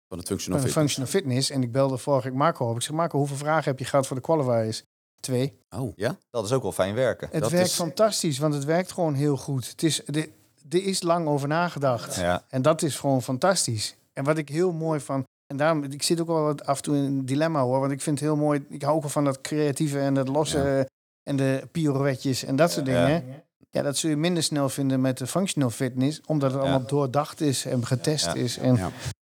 [0.09, 0.79] Van het functional fitness.
[0.79, 1.51] functional fitness.
[1.51, 2.77] En ik belde vorige week Marco op.
[2.77, 4.83] Ik zeg, Marco, hoeveel vragen heb je gehad voor de qualifiers?
[5.21, 5.59] Twee.
[5.71, 6.17] Oh, ja?
[6.31, 7.29] Dat is ook wel fijn werken.
[7.33, 9.69] Het Dat werkt is- fantastisch, want het werkt gewoon heel goed.
[9.69, 10.29] Het is, er
[10.71, 12.15] er is lang over nagedacht.
[12.15, 13.97] Ja, En dat is gewoon fantastisch.
[14.13, 15.25] En wat ik heel mooi van.
[15.47, 17.81] En daarom, ik zit ook wel wat af en toe in een dilemma hoor.
[17.81, 18.65] Want ik vind het heel mooi.
[18.69, 20.89] Ik hou ook wel van dat creatieve en dat losse.
[21.23, 23.07] En de pirouetjes en dat soort Ja.
[23.07, 23.25] dingen.
[23.71, 23.83] Ja.
[23.83, 26.21] dat zul je minder snel vinden met de functional fitness.
[26.27, 26.69] Omdat het Ja.
[26.69, 28.35] allemaal doordacht is en getest Ja.
[28.35, 28.59] is.
[28.59, 28.91] En, Ja.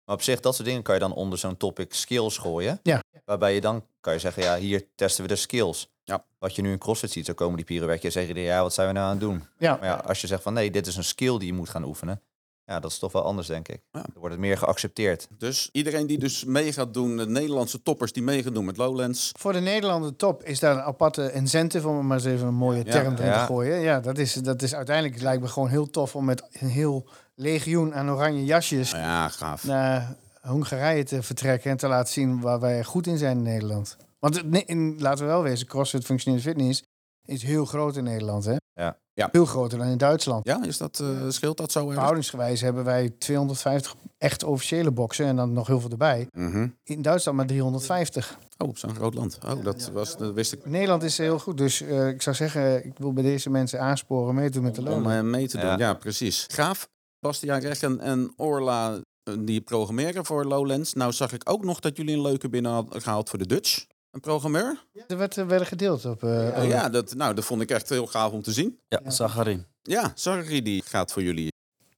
[0.08, 2.80] Maar op zich, dat soort dingen kan je dan onder zo'n topic skills gooien.
[2.82, 3.02] Ja.
[3.24, 5.88] Waarbij je dan kan je zeggen, ja, hier testen we de skills.
[6.04, 6.24] Ja.
[6.38, 8.86] Wat je nu in CrossFit ziet, zo komen die pirouetjes zeggen die, ja, wat zijn
[8.86, 9.44] we nou aan het doen?
[9.58, 9.76] Ja.
[9.80, 11.84] Maar ja, als je zegt van nee, dit is een skill die je moet gaan
[11.84, 12.22] oefenen.
[12.64, 13.80] Ja, dat is toch wel anders, denk ik.
[13.92, 14.00] Ja.
[14.00, 15.28] Dan wordt het meer geaccepteerd.
[15.38, 18.76] Dus iedereen die dus mee gaat doen, de Nederlandse toppers die mee gaan doen met
[18.76, 19.32] Lowlands.
[19.38, 22.54] Voor de Nederlander top is daar een aparte incentive, om er maar eens even een
[22.54, 22.90] mooie Ja.
[22.92, 23.40] term erin Ja.
[23.40, 23.80] te gooien.
[23.80, 27.08] Ja, dat is, dat is uiteindelijk lijkt me gewoon heel tof om met een heel
[27.38, 29.64] legioen aan oranje jasjes Nou ja, gaaf.
[29.64, 33.96] naar Hongarije te vertrekken en te laten zien waar wij goed in zijn in Nederland.
[34.18, 36.82] Want in, laten we wel wezen, CrossFit Functional Fitness
[37.24, 38.44] is heel groot in Nederland.
[38.44, 38.56] Hè?
[38.72, 38.98] Ja.
[39.12, 39.28] Ja.
[39.32, 40.46] Veel groter dan in Duitsland.
[40.46, 41.88] Ja, is dat, eh, scheelt dat zo?
[41.88, 46.28] Verhoudingsgewijs hebben wij 250 echt officiële boksen en dan nog heel veel erbij.
[46.32, 46.68] Mhm.
[46.84, 48.38] In Duitsland maar 350.
[48.58, 49.38] Oh, zo'n groot land.
[49.46, 52.84] Oh, dat, was, dat wist ik Nederland is heel goed, dus eh, ik zou zeggen,
[52.84, 55.58] ik wil bij deze mensen aansporen mee te doen met de om eh, mee te
[55.58, 55.70] doen.
[55.70, 55.78] Ja.
[55.78, 56.46] Ja, precies.
[56.48, 56.88] Gaaf.
[57.20, 60.92] Bastiaan Rechen en Orla eh, die programmeren voor Lowlands.
[60.94, 63.86] Nou zag ik ook nog dat jullie een leuke binnen hadden gehaald voor de Dutch.
[64.10, 64.84] Een programmeur?
[65.08, 66.22] Er werd, er werden gedeeld op...
[66.22, 68.78] eh, Oh, ja, dat, nou, dat vond ik echt heel gaaf om te zien.
[68.88, 69.66] Ja, Zagarin.
[69.82, 71.52] Ja, Sarri die gaat voor jullie.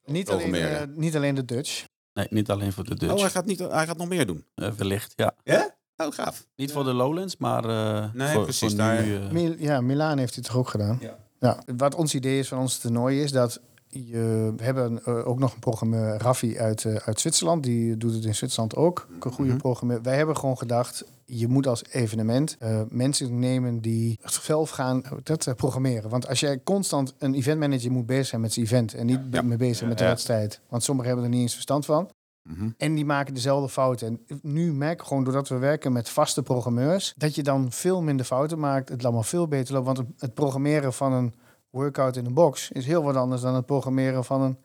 [0.04, 0.90] niet, alleen, programmeren.
[0.90, 1.84] eh, niet alleen de Dutch.
[2.12, 3.12] Nee, niet alleen voor de Dutch.
[3.14, 4.44] Oh, hij gaat, niet, hij gaat nog meer doen.
[4.54, 5.34] Eh, wellicht, ja.
[5.42, 5.76] Ja?
[5.96, 6.46] Oh, gaaf.
[6.56, 9.80] Niet voor de Lowlands, maar eh, Nee, voor, precies, voor daar- nu, eh, Mil- ja,
[9.80, 11.00] Milaan heeft hij toch ook gedaan?
[11.38, 11.58] Ja.
[11.76, 13.60] Wat ons idee is van ons toernooi is dat
[13.90, 17.62] je, we hebben eh, ook nog een programmeur, Raffi uit, eh, uit Zwitserland.
[17.62, 19.06] Die doet het in Zwitserland ook.
[19.20, 19.60] Een goede Mhm.
[19.60, 20.02] programmeur.
[20.02, 25.52] Wij hebben gewoon gedacht, je moet als evenement eh, mensen nemen die zelf gaan dat,
[25.56, 26.10] programmeren.
[26.10, 29.42] Want als jij constant een eventmanager moet bezig zijn met zijn event en niet Ja.
[29.42, 30.60] mee bezig zijn met de wedstrijd.
[30.68, 32.10] Want sommigen hebben er niet eens verstand van.
[32.42, 32.68] Mhm.
[32.76, 34.06] En die maken dezelfde fouten.
[34.26, 38.02] En nu merk ik gewoon, doordat we werken met vaste programmeurs, dat je dan veel
[38.02, 38.88] minder fouten maakt.
[38.88, 39.86] Het allemaal veel beter loopt.
[39.86, 41.34] Want het programmeren van een
[41.70, 44.58] workout in een box is heel wat anders dan het programmeren van een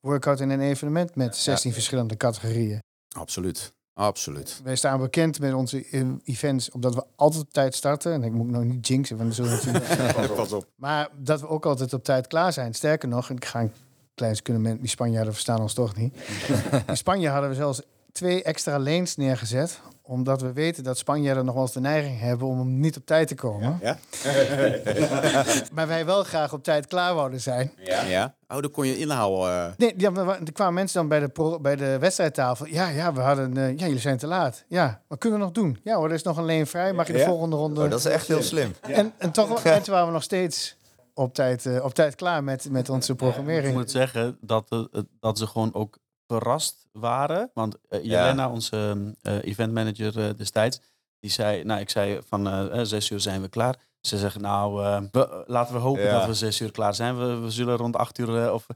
[0.00, 2.82] workout in een evenement met 16 verschillende categorieën.
[3.16, 3.72] Absoluut.
[3.94, 4.60] Absoluut.
[4.64, 8.12] Wij staan bekend met onze eh, events omdat we altijd op tijd starten.
[8.12, 9.86] En ik moet nog niet jinxen, want zo natuurlijk.
[10.36, 10.66] Pas op.
[10.74, 12.74] Maar dat we ook altijd op tijd klaar zijn.
[12.74, 13.72] Sterker nog, en ik ga een
[14.14, 16.14] klein seconde, die Spanjaarden verstaan ons toch niet.
[16.86, 17.82] In Spanje hadden we zelfs
[18.12, 19.80] twee extra lanes neergezet.
[20.06, 23.28] Omdat we weten dat Spanjaarden nog wel eens de neiging hebben om niet op tijd
[23.28, 23.78] te komen.
[23.82, 23.98] Ja?
[25.74, 27.72] Maar wij wel graag op tijd klaar wouden zijn.
[27.84, 28.02] Ja.
[28.02, 28.34] ja.
[28.48, 29.50] Oh, dan kon je inhouden.
[29.50, 29.72] eh.
[29.76, 32.66] Nee, ja, maar wa- er kwamen mensen dan bij de, pro- bij de wedstrijdtafel.
[32.66, 34.64] Ja, ja, we hadden, eh, ja, jullie zijn te laat.
[34.68, 35.78] Ja, wat kunnen we nog doen?
[35.84, 36.92] Ja hoor, er is nog een lane vrij.
[36.92, 37.24] Mag je de Ja?
[37.26, 37.80] volgende ronde...
[37.82, 38.74] Oh, dat is echt heel slim.
[38.80, 40.76] en, en toch en toen waren we nog steeds
[41.14, 43.74] op tijd, eh, op tijd klaar met, met onze Ik programmering.
[43.74, 47.50] moet zeggen dat, het- dat ze gewoon ook verrast waren.
[47.54, 47.98] Want Ja.
[48.02, 50.80] Jelena, onze eh eventmanager destijds,
[51.20, 53.76] die zei, nou ik zei van zes uur zijn we klaar.
[54.00, 54.74] Ze zeggen nou,
[55.12, 56.18] we- laten we hopen Ja.
[56.18, 57.18] dat we zes uur klaar zijn.
[57.18, 58.66] We, we zullen rond acht uur, of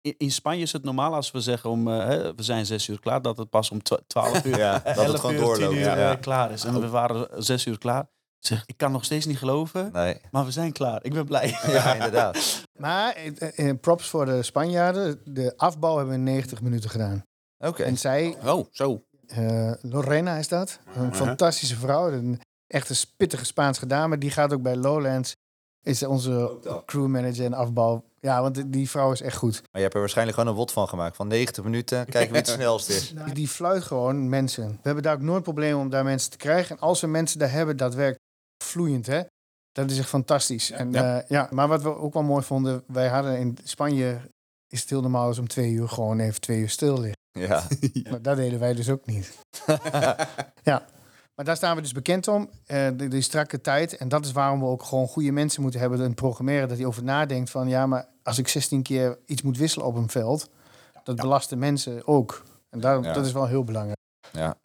[0.00, 3.22] in, in Spanje is het normaal als we zeggen om, we zijn zes uur klaar,
[3.22, 5.72] dat het pas om twa- twaalf uur, Ja, dat het 11 gewoon uur, doorloopt.
[5.72, 6.14] 10 uur Ja.
[6.14, 6.64] klaar is.
[6.64, 8.08] En we waren zes uur klaar.
[8.48, 11.04] Ik Zeg, ik kan nog steeds niet geloven, Nee, maar we zijn klaar.
[11.04, 11.48] Ik ben blij.
[11.66, 12.36] ja, inderdaad.
[12.78, 15.20] Maar eh, eh, props voor de Spanjaarden.
[15.24, 17.22] De afbouw hebben we in 90 minuten gedaan.
[17.58, 17.82] Oké.
[17.82, 19.02] En zij, Oh, zo.
[19.26, 22.12] eh, Lorena is dat, een fantastische vrouw.
[22.12, 24.08] Een echte spittige Spaans gedaan.
[24.08, 25.34] Maar die gaat ook bij Lowlands.
[25.82, 28.04] Is onze crewmanager en afbouw.
[28.20, 29.54] Ja, want die- vrouw is echt goed.
[29.54, 31.16] Maar je hebt er waarschijnlijk gewoon een wot van gemaakt.
[31.16, 33.14] Van 90 minuten, kijken wie het snelst is.
[33.24, 34.68] Die, die fluit gewoon mensen.
[34.68, 36.76] We hebben daar ook nooit problemen om daar mensen te krijgen.
[36.76, 38.18] En als we mensen daar hebben, dat werkt
[38.64, 39.22] vloeiend, hè?
[39.72, 40.70] Dat is echt fantastisch.
[40.70, 41.14] En, Ja.
[41.16, 41.24] ja.
[41.28, 44.20] ja, maar wat we ook wel mooi vonden, wij hadden in Spanje
[44.68, 47.16] is het heel normaal is om twee uur gewoon even twee uur stil liggen.
[47.32, 47.62] Ja.
[48.10, 49.38] Maar dat deden wij dus ook niet.
[50.62, 50.86] ja.
[51.34, 53.96] Maar daar staan we dus bekend om, eh die, die strakke tijd.
[53.96, 56.68] En dat is waarom we ook gewoon goede mensen moeten hebben en programmeren.
[56.68, 59.94] Dat hij over nadenkt van, ja, maar als ik 16 keer iets moet wisselen op
[59.94, 60.50] een veld,
[61.02, 62.42] dat belast de mensen ook.
[62.70, 63.98] En daarom, dat is wel heel belangrijk.
[64.32, 64.56] ja.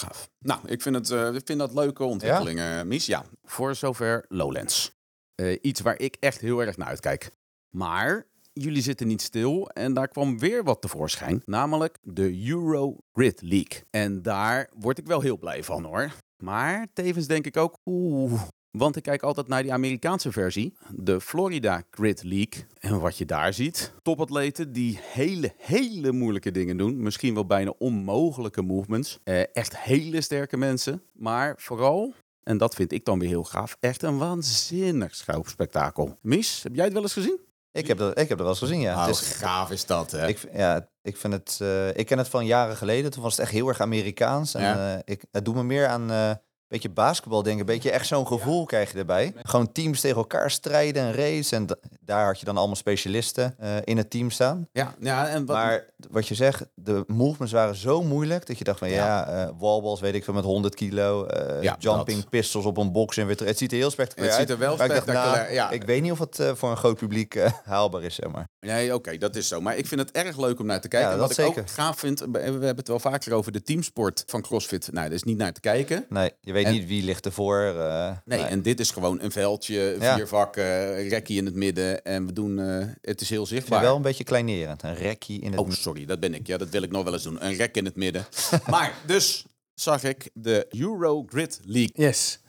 [0.00, 0.30] Gaaf.
[0.38, 3.06] Nou, ik vind, het, eh, ik vind dat leuke ontwikkelingen, Mies.
[3.06, 4.92] Ja, voor zover Lowlands.
[5.34, 7.30] Eh, iets waar ik echt heel erg naar uitkijk.
[7.70, 11.42] Maar jullie zitten niet stil en daar kwam weer wat tevoorschijn.
[11.44, 13.82] Namelijk de Euro Grid League.
[13.90, 16.10] En daar word ik wel heel blij van hoor.
[16.42, 18.42] Maar tevens denk ik ook, oeh.
[18.70, 22.64] Want ik kijk altijd naar die Amerikaanse versie, de Florida Grid League.
[22.80, 27.02] En wat je daar ziet, topatleten die hele, hele moeilijke dingen doen.
[27.02, 29.18] Misschien wel bijna onmogelijke movements.
[29.24, 31.02] Eh, echt hele sterke mensen.
[31.12, 36.18] Maar vooral, en dat vind ik dan weer heel gaaf, echt een waanzinnig schouwspektakel.
[36.22, 37.38] Mies, heb jij het wel eens gezien?
[37.72, 38.94] Ik, heb dat, ik heb dat wel eens gezien, ja.
[38.94, 40.26] Oh, Het is, gaaf is dat, hè?
[40.28, 43.10] ik, ja, ik, vind het, eh, ik ken het van jaren geleden.
[43.10, 44.54] Toen was het echt heel erg Amerikaans.
[44.54, 44.94] En, Ja.
[44.94, 46.30] eh, ik, het doet me meer aan eh,
[46.70, 47.60] beetje basketbal denken.
[47.60, 49.32] Een beetje echt zo'n gevoel krijg je erbij.
[49.42, 51.56] Gewoon teams tegen elkaar strijden en race.
[51.56, 54.68] En da- daar had je dan allemaal specialisten eh, in het team staan.
[54.72, 58.64] ja, ja, en wat, Maar wat je zegt, de movements waren zo moeilijk dat je
[58.64, 62.28] dacht van ja, eh wallballs weet ik veel met 100 kilo, eh, Ja, jumping dat.
[62.28, 63.50] pistols op een box en weer terug.
[63.50, 64.48] Het ziet er heel spectaculair Het uit.
[64.48, 65.70] ziet er wel dacht, nou, spectaculair, ja.
[65.70, 68.48] Ik weet niet of het voor een groot publiek haalbaar is, zeg maar.
[68.60, 69.60] Nee, oké, dat is zo.
[69.60, 71.08] Maar ik vind het erg leuk om naar te kijken.
[71.08, 71.60] Ja, En wat ik zeker.
[71.62, 74.88] ook gaaf vind, we hebben het wel vaker over de teamsport van CrossFit.
[74.92, 76.04] Nou, dat is niet naar te kijken.
[76.08, 77.60] Nee, je weet En- niet wie ligt ervoor.
[77.62, 80.14] eh, Nee, en dit is gewoon een veldje, Ja.
[80.16, 82.04] vier vakken, rekkie in het midden.
[82.04, 83.80] En we doen, eh, het is heel zichtbaar.
[83.82, 84.82] wel een beetje kleinerend.
[84.82, 85.60] Een rekkie in het...
[85.60, 86.46] Oh, sorry, dat ben ik.
[86.46, 87.44] Ja, dat wil ik nog wel eens doen.
[87.44, 88.26] Een rek in het midden.
[88.70, 92.06] maar dus zag ik de Euro Grid League.
[92.06, 92.40] Yes.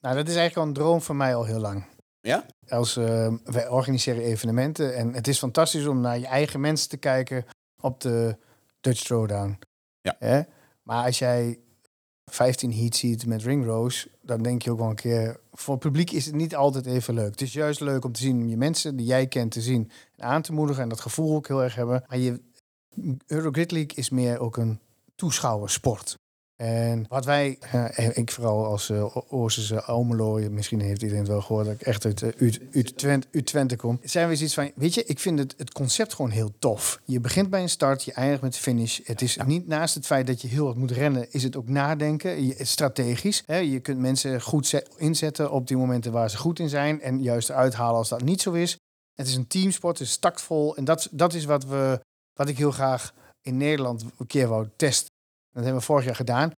[0.00, 1.84] Nou, dat is eigenlijk al een droom van mij al heel lang.
[2.20, 2.46] Ja?
[2.68, 6.96] Als, eh, wij organiseren evenementen en het is fantastisch om naar je eigen mensen te
[6.96, 7.44] kijken
[7.80, 8.36] op de
[8.80, 9.58] Dutch Throwdown.
[10.00, 10.46] Ja.
[10.82, 11.58] Maar als jij
[12.32, 15.40] 15 heat ziet met ring rows, dan denk je ook wel een keer...
[15.52, 17.30] Voor het publiek is het niet altijd even leuk.
[17.30, 19.90] Het is juist leuk om te zien, om je mensen die jij kent te zien
[20.16, 22.04] en aan te moedigen en dat gevoel ook heel erg hebben.
[22.06, 22.40] Maar je,
[23.26, 24.80] Eurogrid League is meer ook een
[25.14, 26.18] toeschouwersport.
[26.62, 31.40] En wat wij, eh, ik vooral als uh, Oosterse Almelo, misschien heeft iedereen het wel
[31.40, 34.54] gehoord dat ik echt uit, uh, uit, uit, Twente, uit Twente kom, zijn we zoiets
[34.54, 37.00] van, weet je, ik vind het, het concept gewoon heel tof.
[37.04, 39.00] Je begint bij een start, je eindigt met finish.
[39.04, 41.68] Het is niet naast het feit dat je heel wat moet rennen, is het ook
[41.68, 43.42] nadenken, je, strategisch.
[43.46, 43.56] Hè?
[43.56, 47.50] Je kunt mensen goed inzetten op die momenten waar ze goed in zijn en juist
[47.50, 48.76] uithalen als dat niet zo is.
[49.14, 52.00] Het is een teamsport, het is tactvol en dat, dat is wat, we,
[52.32, 55.10] wat ik heel graag in Nederland een keer wou testen.
[55.52, 56.50] Dat hebben we vorig jaar gedaan.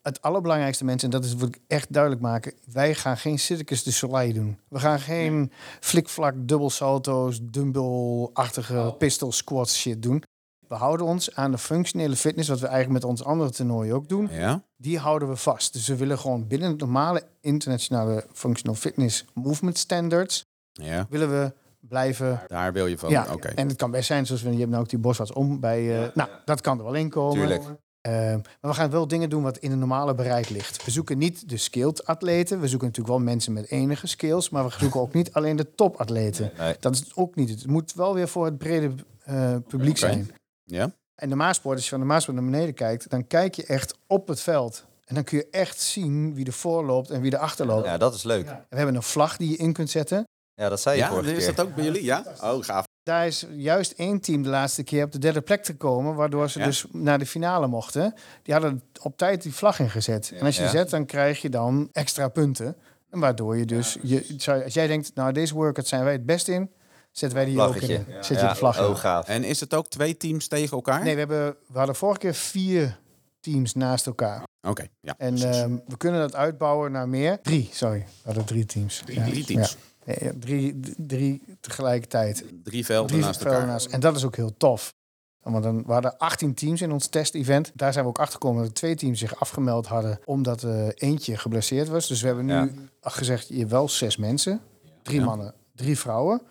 [0.00, 3.82] Het allerbelangrijkste mensen, en dat is wat ik echt duidelijk maken, wij gaan geen Circus
[3.82, 4.58] de Soleil doen.
[4.68, 8.96] We gaan geen flikvlak, dubbel salto's, dumbbell-achtige oh.
[8.96, 10.22] pistol squats shit doen.
[10.68, 14.08] We houden ons aan de functionele fitness, wat we eigenlijk met ons andere toernooien ook
[14.08, 14.28] doen.
[14.32, 14.62] Ja.
[14.76, 15.72] Die houden we vast.
[15.72, 21.06] Dus we willen gewoon binnen het normale internationale functional fitness movement standards, ja.
[21.08, 22.40] willen we blijven.
[22.46, 23.10] Daar wil je van.
[23.10, 25.60] Ja, en het kan best zijn, zoals we, je hebt nou ook die boswaarts om
[25.60, 26.02] bij.
[26.02, 27.38] Uh, nou, dat kan er wel in komen.
[27.38, 27.62] Tuurlijk.
[28.08, 30.84] Uh, maar we gaan wel dingen doen wat in een normale bereik ligt.
[30.84, 32.60] We zoeken niet de skilled atleten.
[32.60, 34.50] We zoeken natuurlijk wel mensen met enige skills.
[34.50, 36.52] Maar we zoeken ook niet alleen de topatleten.
[36.58, 36.76] Nee.
[36.80, 37.48] Dat is ook niet.
[37.48, 38.90] Het moet wel weer voor het brede
[39.28, 40.30] uh, publiek zijn.
[40.64, 40.92] Ja.
[41.14, 43.94] En de Maasport, als je van de Maasport naar beneden kijkt, dan kijk je echt
[44.06, 44.84] op het veld.
[45.04, 47.86] En dan kun je echt zien wie er voorloopt en wie er achterloopt.
[47.86, 48.46] Ja, dat is leuk.
[48.46, 50.24] En we hebben een vlag die je in kunt zetten.
[50.54, 51.54] Ja, dat zei je Ja, vorige is keer.
[51.54, 52.04] dat ook bij jullie?
[52.04, 52.24] Ja?
[52.42, 52.84] Oh, gaaf.
[53.10, 56.58] Daar is juist één team de laatste keer op de derde plek gekomen, waardoor ze
[56.58, 56.64] Ja.
[56.64, 58.14] dus naar de finale mochten.
[58.42, 60.32] Die hadden op tijd die vlag ingezet.
[60.38, 60.70] En als je Ja.
[60.70, 62.76] die zet, dan krijg je dan extra punten.
[63.10, 66.26] En waardoor je dus, je, zou- als jij denkt, nou deze workout zijn wij het
[66.26, 66.70] best in,
[67.12, 68.06] zetten wij die hier ook in.
[68.20, 68.84] Zet je de vlag in.
[68.84, 69.28] Oh, gaaf.
[69.28, 71.02] En is het ook twee teams tegen elkaar?
[71.02, 72.98] Nee, we, hebben, we hadden vorige keer vier
[73.40, 74.42] teams naast elkaar.
[74.68, 75.14] Oké, ja.
[75.18, 77.38] En ehm, we kunnen dat uitbouwen naar meer.
[77.42, 77.98] Drie, sorry.
[77.98, 79.02] We hadden drie teams.
[79.06, 79.70] Ja, Drie teams.
[79.72, 79.76] ja.
[80.18, 82.44] Ja, ja, drie, drie tegelijkertijd.
[82.64, 83.72] Drie velden Drie naast velden elkaar.
[83.72, 83.86] naast.
[83.86, 84.94] En dat is ook heel tof.
[85.42, 87.70] Want dan, we hadden 18 teams in ons test-event.
[87.74, 91.36] Daar zijn we ook achter gekomen dat twee teams zich afgemeld hadden omdat eh, eentje
[91.36, 92.08] geblesseerd was.
[92.08, 92.68] Dus we hebben nu Ja.
[93.00, 94.60] gezegd, je wel zes mensen.
[95.02, 95.24] Drie Ja.
[95.24, 96.42] mannen, drie vrouwen.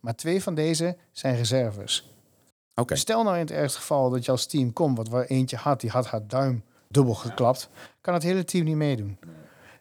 [0.00, 2.12] Maar twee van deze zijn reserves.
[2.74, 2.96] Oké.
[2.96, 5.80] Stel nou in het ergste geval dat je als team komt, wat waar eentje had,
[5.80, 7.68] die had haar duim dubbel geklapt,
[8.00, 9.18] kan het hele team niet meedoen.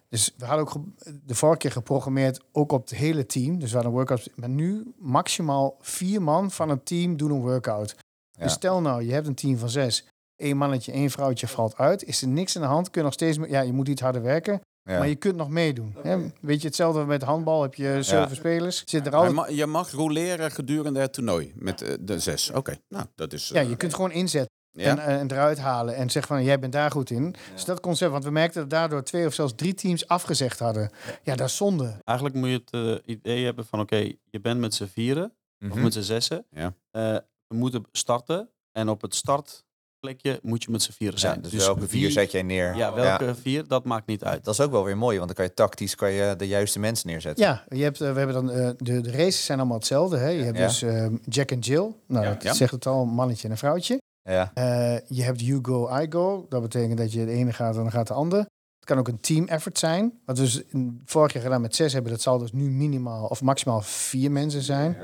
[0.10, 0.84] Dus we hadden ook
[1.26, 3.60] de vorige keer geprogrammeerd, ook op het hele team.
[3.60, 4.30] Dus we hadden workouts.
[4.36, 7.96] Maar nu maximaal vier man van een team doen een workout.
[8.32, 8.44] Ja.
[8.44, 10.06] Dus stel nou, je hebt een team van zes.
[10.36, 12.04] Eén mannetje, één vrouwtje valt uit.
[12.04, 12.90] Is er niks aan de hand?
[12.90, 13.38] Kun je nog steeds...
[13.48, 14.62] Ja, je moet iets harder werken.
[14.84, 14.98] Ja.
[14.98, 15.96] Maar je kunt nog meedoen.
[16.04, 16.18] Hè?
[16.42, 17.62] Weet je, hetzelfde met handbal.
[17.62, 18.34] Heb je zeven Ja.
[18.36, 18.84] spelers.
[18.86, 19.34] Zit er altijd...
[19.34, 22.52] ma- je mag roleren gedurende het toernooi met eh, de zes.
[22.52, 23.48] Oké, nou, dat is...
[23.48, 24.56] Ja, eh, je kunt gewoon inzetten.
[24.78, 24.98] Ja.
[24.98, 27.36] En, en eruit halen en zeggen van jij bent daar goed in.
[27.54, 30.90] Dus dat concept, want we merkten dat daardoor twee of zelfs drie teams afgezegd hadden.
[31.24, 32.02] Ja, dat is zonde.
[32.04, 32.72] Eigenlijk moet je het
[33.06, 35.26] eh, idee hebben van oké, je bent met z'n vieren
[35.62, 35.82] of Mhm.
[35.82, 36.46] met z'n zessen.
[36.52, 36.74] Ja.
[36.92, 37.16] Eh,
[37.48, 41.42] we moeten starten en op het startplekje moet je met z'n vieren Ja, zijn.
[41.42, 42.76] dus welke vier zet jij neer?
[42.76, 44.44] Ja, welke vier, dat maakt niet uit.
[44.44, 46.80] Dat is ook wel weer mooi, want dan kan je tactisch kan je de juiste
[46.80, 47.46] mensen neerzetten.
[47.46, 50.18] Ja, je hebt, eh, we hebben dan eh, de, de races zijn allemaal hetzelfde.
[50.18, 50.28] Hè?
[50.30, 50.84] Je hebt dus
[51.26, 51.94] Jack en Jill.
[52.08, 52.34] Nou, Ja.
[52.34, 52.54] dat Ja.
[52.54, 53.98] zegt het al, een mannetje en een vrouwtje.
[54.28, 54.52] Ja.
[54.54, 56.46] Eh, je hebt You Go, I Go.
[56.50, 58.40] Dat betekent dat je de ene gaat en dan gaat de ander.
[58.40, 60.20] Het kan ook een team effort zijn.
[60.26, 60.64] Wat we dus
[61.06, 64.62] vorig jaar gedaan met zes hebben, dat zal dus nu minimaal of maximaal vier mensen
[64.62, 64.98] zijn.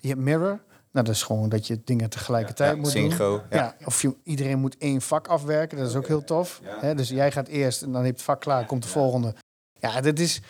[0.00, 0.60] Je hebt Mirror.
[0.92, 3.10] Nou, dat is gewoon dat je dingen tegelijkertijd moet doen.
[3.18, 3.42] Ja.
[3.50, 3.76] Ja.
[3.84, 5.78] of je, iedereen moet één vak afwerken.
[5.78, 6.60] Dat is ook heel tof.
[6.64, 9.34] Hè, dus jij gaat eerst en dan heb je het vak klaar, komt de volgende.
[9.80, 10.40] Ja, dat is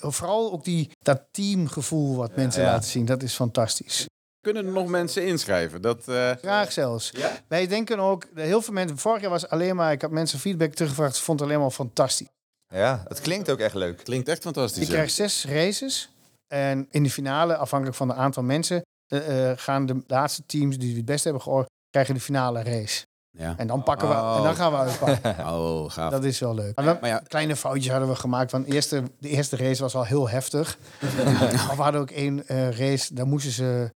[0.00, 2.70] vooral ook die, dat teamgevoel wat mensen Ja.
[2.70, 3.04] laten zien.
[3.04, 4.06] Dat is fantastisch.
[4.42, 5.82] Kunnen er nog mensen inschrijven?
[5.82, 7.12] Dat, eh, Graag zelfs.
[7.48, 10.74] Wij denken ook, heel veel mensen, vorig jaar was alleen maar, ik had mensen feedback
[10.74, 12.28] teruggevraagd, ze vonden het alleen maar fantastisch.
[12.68, 14.04] ja, het klinkt ook echt leuk.
[14.04, 14.86] klinkt echt fantastisch.
[14.86, 16.10] Je krijgt zes races
[16.48, 20.78] en in de finale, afhankelijk van het aantal mensen, eh, eh, gaan de laatste teams
[20.78, 23.04] die het best hebben georganiseerd, krijgen de finale race.
[23.38, 23.54] Ja.
[23.56, 24.34] En dan pakken we, Oh.
[24.36, 25.36] en dan gaan we uitpakken.
[25.54, 26.10] Oh, gaaf.
[26.10, 26.76] Dat is wel leuk.
[26.76, 28.50] Maar ja, kleine foutjes hadden we gemaakt.
[28.50, 30.78] Want de eerste, de eerste race was al heel heftig.
[31.76, 33.90] we hadden ook één eh, race, daar moesten ze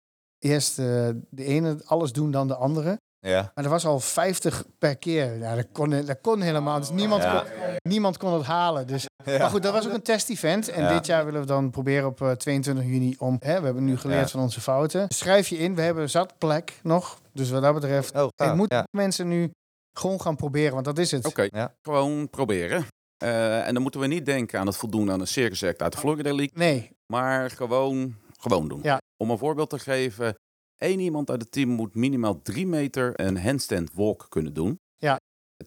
[0.47, 2.99] eerst eh, de ene alles doen dan de andere.
[3.19, 3.51] Ja.
[3.55, 5.39] Maar er was al 50 per keer.
[5.39, 6.79] Ja, dat, kon, dat kon helemaal.
[6.79, 7.39] Dus niemand, Ja.
[7.41, 7.49] kon,
[7.83, 8.87] niemand kon het halen.
[8.87, 10.69] Dus, Maar goed, dat was ook een test-event.
[10.69, 10.93] En Ja.
[10.93, 13.37] dit jaar willen we dan proberen op eh, 22 juni om...
[13.41, 14.27] Hè, we hebben nu geleerd Ja.
[14.29, 15.05] van onze fouten.
[15.09, 15.75] Schrijf je in.
[15.75, 17.21] We hebben zat plek nog.
[17.33, 18.15] Dus wat dat betreft...
[18.15, 18.85] Oh, ik gaaf, moet ja.
[18.91, 19.51] mensen nu
[19.99, 20.73] gewoon gaan proberen.
[20.73, 21.27] Want dat is het.
[21.27, 21.47] oké.
[21.51, 21.75] Ja.
[21.83, 22.87] Gewoon proberen.
[23.25, 25.93] Eh, en dan moeten we niet denken aan het voldoen aan een circus act uit
[25.93, 26.51] de Florida League.
[26.55, 28.15] Nee, Maar gewoon,
[28.47, 28.81] gewoon doen.
[28.83, 28.99] Ja.
[29.17, 30.35] Om een voorbeeld te geven.
[30.77, 34.79] één iemand uit het team moet minimaal drie meter een handstand walk kunnen doen.
[34.97, 35.17] Ja.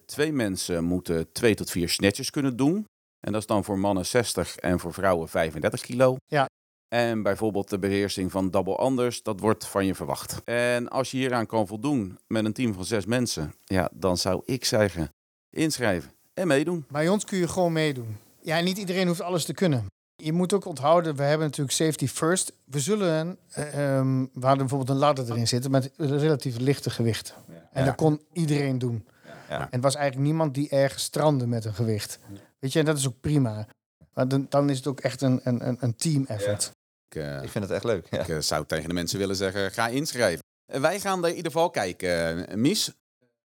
[0.04, 2.84] Twee mensen moeten twee tot vier snatches kunnen doen.
[3.20, 6.16] En dat is dan voor mannen 60 en voor vrouwen 35 kilo.
[6.26, 6.48] Ja.
[6.88, 10.40] En bijvoorbeeld de beheersing van double anders, dat wordt van je verwacht.
[10.44, 14.42] En als je hieraan kan voldoen met een team van zes mensen, ja, dan zou
[14.44, 15.08] ik zeggen,
[15.50, 16.84] inschrijven en meedoen.
[16.88, 18.16] Bij ons kun je gewoon meedoen.
[18.42, 19.86] Ja, niet iedereen hoeft alles te kunnen.
[20.22, 22.52] Je moet ook onthouden, we hebben natuurlijk safety first.
[22.64, 27.34] We zullen, ehm, we hadden bijvoorbeeld een ladder erin zitten met relatief lichte gewicht.
[27.72, 27.84] En Ja.
[27.84, 29.06] dat kon iedereen doen.
[29.48, 29.60] Ja.
[29.60, 32.18] En het was eigenlijk niemand die ergens strandde met een gewicht.
[32.58, 33.66] Weet je, en dat is ook prima.
[34.14, 36.70] Maar dan, dan is het ook echt een, een, een- team effort.
[37.08, 38.06] Ik, eh, Ik vind het echt leuk.
[38.10, 38.20] Ja.
[38.20, 40.44] ik eh, zou tegen de mensen willen zeggen, ga inschrijven.
[40.72, 42.46] En wij gaan er in ieder geval kijken.
[42.60, 42.92] Mies,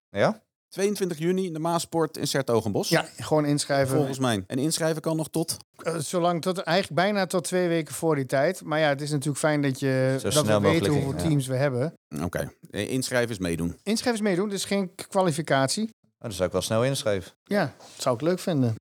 [0.10, 0.42] ja?
[0.70, 2.90] 22 juni in de Maasport in Sertogenbos.
[2.90, 3.96] Ja, gewoon inschrijven.
[3.96, 4.44] Volgens mij.
[4.48, 5.58] En inschrijven kan nog tot?
[5.84, 8.64] Eh, zolang tot eigenlijk bijna tot twee weken voor die tijd.
[8.64, 11.18] Maar ja, het is natuurlijk fijn dat je Zo dat we snel weten hoeveel ja.
[11.18, 11.94] teams we hebben.
[12.24, 12.52] Oké.
[12.70, 13.80] Eh, Inschrijven is meedoen.
[13.84, 15.84] Inschrijvers meedoen, dus geen kwalificatie.
[15.84, 17.32] Oh, dan zou ik wel snel inschrijven.
[17.44, 18.76] Ja, dat zou ik leuk vinden.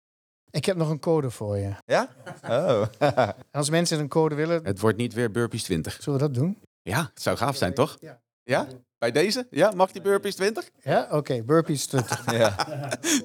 [0.50, 1.74] Ik heb nog een code voor je.
[1.84, 2.08] Ja?
[2.48, 2.86] Oh.
[3.50, 5.98] Als mensen een code willen, Het wordt niet weer Burpees 20.
[6.02, 6.58] zullen we dat doen?
[6.82, 7.96] Ja, het zou gaaf zijn, toch?
[8.00, 8.20] Ja.
[8.42, 8.66] Ja?
[8.98, 9.46] Bij deze?
[9.50, 10.70] Ja, mag die Burpees 20?
[10.82, 11.42] Ja, oké.
[11.42, 12.32] Burpees 20.
[12.38, 12.54] ja.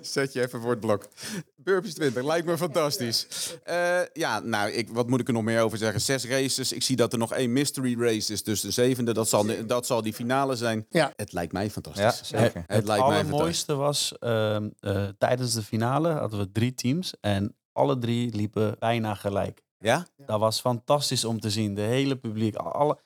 [0.02, 1.08] Zet je even voor het blok.
[1.56, 3.28] Burpees 20, lijkt me fantastisch.
[3.64, 6.02] Eh, ja, nou, ik, wat moet ik er nog meer over zeggen?
[6.02, 6.72] Zes races.
[6.72, 8.44] Ik zie dat er nog één mystery race is.
[8.44, 10.86] Dus de zevende, dat zal, dat zal die finale zijn.
[10.90, 11.14] Ja.
[11.16, 12.28] Het lijkt mij ja, fantastisch.
[12.28, 12.64] zeker.
[12.68, 13.02] Het, lijkt mij fantastisch.
[13.02, 17.14] allermooiste was, ehm, eh, tijdens de finale hadden we drie teams.
[17.22, 19.62] En alle drie liepen bijna gelijk.
[19.80, 20.08] Ja?
[20.18, 21.76] Dat was fantastisch om te zien.
[21.76, 22.98] De hele publiek, alle,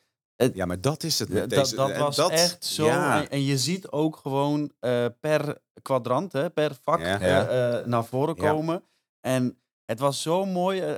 [0.54, 1.76] Ja, maar dat is het met dat, deze.
[1.76, 2.86] dat en was echt zo.
[2.86, 3.22] Ja.
[3.22, 7.20] En, en je ziet ook gewoon eh, per kwadrant, hè, per vak Ja.
[7.20, 8.50] eh, eh, naar voren Ja.
[8.52, 8.84] komen.
[9.28, 10.98] En het was zo mooi,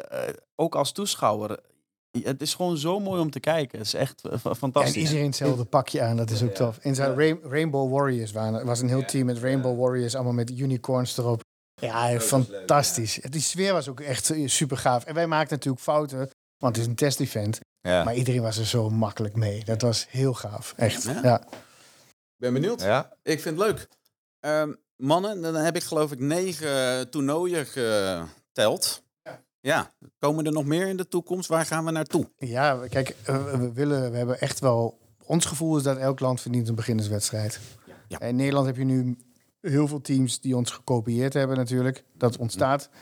[0.56, 1.60] ook als toeschouwer.
[2.24, 3.78] Het is gewoon zo mooi om te kijken.
[3.78, 4.96] Het is echt eh, fa- En fantastisch.
[4.96, 6.78] iedereen hetzelfde pakje aan, dat is ook tof.
[6.78, 10.34] En zijn Rain- Rainbow Warriors waren, er was een heel team met Rainbow Warriors, allemaal
[10.34, 11.41] met unicorns erop.
[11.82, 13.20] Ja, fantastisch.
[13.30, 15.04] Die sfeer was ook echt super gaaf.
[15.06, 16.30] En wij maakten natuurlijk fouten,
[16.66, 17.59] want het is een test-event.
[17.82, 18.03] Ja.
[18.03, 19.63] Maar iedereen was er zo makkelijk mee.
[19.63, 21.03] Dat was heel gaaf, echt.
[21.03, 21.20] Ja?
[21.24, 21.41] Ja.
[21.41, 22.82] Ik ben benieuwd.
[22.82, 23.13] ja.
[23.24, 23.88] Ik vind het leuk.
[24.39, 29.03] Ehm, mannen, dan heb ik geloof ik negen toernooien geteld.
[29.59, 29.93] Ja.
[30.20, 31.49] Komen er nog meer in de toekomst?
[31.49, 32.32] Waar gaan we naartoe?
[32.38, 34.99] Ja, kijk, eh, we willen, we hebben echt wel.
[35.24, 37.59] Ons gevoel is dat elk land verdient een beginnerswedstrijd.
[38.07, 38.20] Ja.
[38.22, 39.18] In Nederland heb je nu
[39.61, 42.03] heel veel teams die ons gekopieerd hebben, natuurlijk.
[42.13, 42.89] Dat ontstaat.
[42.91, 42.99] Ja.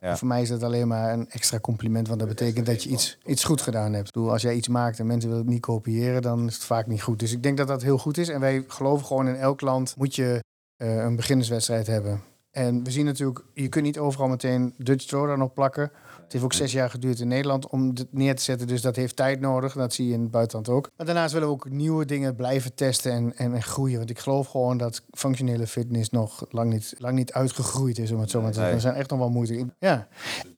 [0.00, 2.90] En Voor mij is dat alleen maar een extra compliment, want dat betekent dat je
[2.90, 4.16] iets, iets goed gedaan hebt.
[4.16, 7.02] Als jij iets maakt en mensen willen het niet kopiëren, dan is het vaak niet
[7.02, 7.18] goed.
[7.18, 8.28] Dus ik denk dat dat heel goed is.
[8.28, 10.44] En wij geloven gewoon in elk land moet je
[10.76, 12.22] eh, een beginnerswedstrijd hebben.
[12.50, 15.90] En we zien natuurlijk, je kunt niet overal meteen Dutch Throwdown op plakken.
[16.32, 18.66] Het heeft ook zes jaar geduurd in Nederland om het neer te zetten.
[18.66, 19.72] Dus dat heeft tijd nodig.
[19.72, 20.90] Dat zie je in het buitenland ook.
[20.96, 23.98] Maar daarnaast willen we ook nieuwe dingen blijven testen en, en, en groeien.
[23.98, 28.10] Want ik geloof gewoon dat functionele fitness nog lang niet, lang niet uitgegroeid is.
[28.12, 28.80] Om het zo maar te zeggen.
[28.80, 29.66] Zijn echt nog wel moeite.
[29.78, 30.08] Ja.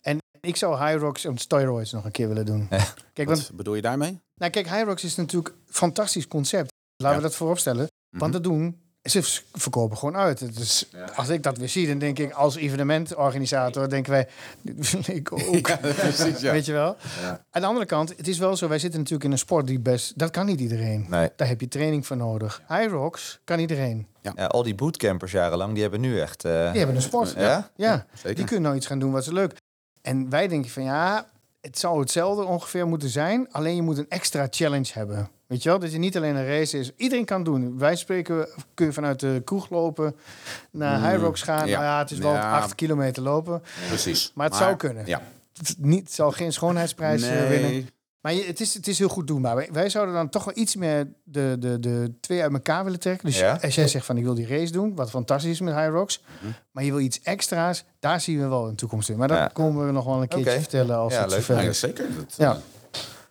[0.01, 2.69] En ik zou High Rocks en steroids nog een keer willen doen.
[3.13, 4.21] Kijk, want Wat bedoel je daarmee?
[4.35, 6.73] nou, kijk, High Rocks is natuurlijk een fantastisch concept.
[6.97, 7.23] Laten Ja.
[7.23, 7.87] we dat vooropstellen.
[8.11, 8.21] Mhm.
[8.21, 10.41] Want dat doen, ze verkopen gewoon uit.
[10.59, 10.87] Is,
[11.17, 14.29] Als ik dat weer zie, dan denk ik als evenementorganisator, denken wij,
[15.17, 15.67] ik ook.
[15.67, 16.53] Ja, precies, ja.
[16.53, 16.97] Weet je wel?
[17.23, 17.45] Ja.
[17.51, 19.79] Aan de andere kant, het is wel zo, wij zitten natuurlijk in een sport die
[19.81, 21.07] best, dat kan niet iedereen.
[21.09, 21.31] Nee.
[21.37, 22.63] Daar heb je training voor nodig.
[22.69, 24.07] High Rocks kan iedereen.
[24.21, 26.45] Ja, al die bootcampers jarenlang, die hebben nu echt...
[26.45, 27.35] eh, Die hebben een sport.
[27.37, 27.71] Ja?
[27.77, 28.35] Ja, Zeker.
[28.35, 29.53] die kunnen nou iets gaan doen wat ze leuk.
[30.03, 31.27] En wij denken van ja,
[31.61, 33.49] het zou hetzelfde ongeveer moeten zijn.
[33.53, 35.29] Alleen je moet een extra challenge hebben.
[35.55, 35.79] Weet je wel?
[35.79, 36.91] Dat je niet alleen een race is.
[36.97, 37.79] Iedereen kan doen.
[37.79, 40.17] Wij spreken, kun je vanuit de kroeg lopen
[40.71, 41.67] naar Mm, High Rocks gaan.
[41.69, 41.73] ja.
[41.81, 42.57] Nou ja, het is wel Ja.
[42.59, 43.63] acht kilometer lopen.
[43.89, 44.33] Precies.
[44.35, 45.07] Maar het zou kunnen.
[45.07, 45.23] Ja.
[45.57, 47.71] Het, niet, het zal geen schoonheidsprijs eh, winnen.
[47.71, 47.87] Nee.
[48.21, 49.57] Maar je, het, is, het is heel goed doenbaar.
[49.57, 53.01] Wij, wij zouden dan toch wel iets meer de, de, de twee uit elkaar willen
[53.01, 53.27] trekken.
[53.27, 53.59] Dus Ja.
[53.63, 56.23] als jij zegt van ik wil die race doen, wat fantastisch is met High Rocks.
[56.41, 56.53] Mhm.
[56.71, 59.17] Maar je wil iets extra's, daar zien we wel een toekomst in.
[59.17, 59.47] Maar dat Ja.
[59.53, 61.59] komen we nog wel een keertje vertellen als Ja, het leuk.
[61.69, 61.79] is.
[61.79, 62.05] zeker.
[62.17, 62.53] Dat, Ja.
[62.53, 62.59] eh,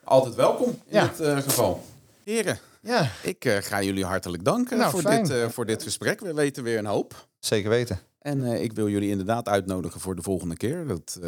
[0.03, 1.07] altijd welkom in Ja.
[1.07, 1.83] dit eh, geval.
[2.23, 5.23] Heren, Ja, ik eh, ga jullie hartelijk danken Nou, voor, fijn.
[5.23, 6.19] dit, eh, voor dit gesprek.
[6.19, 7.27] We weten weer een hoop.
[7.39, 7.99] Zeker weten.
[8.19, 10.87] En eh, ik wil jullie inderdaad uitnodigen voor de volgende keer.
[10.87, 11.19] Dat,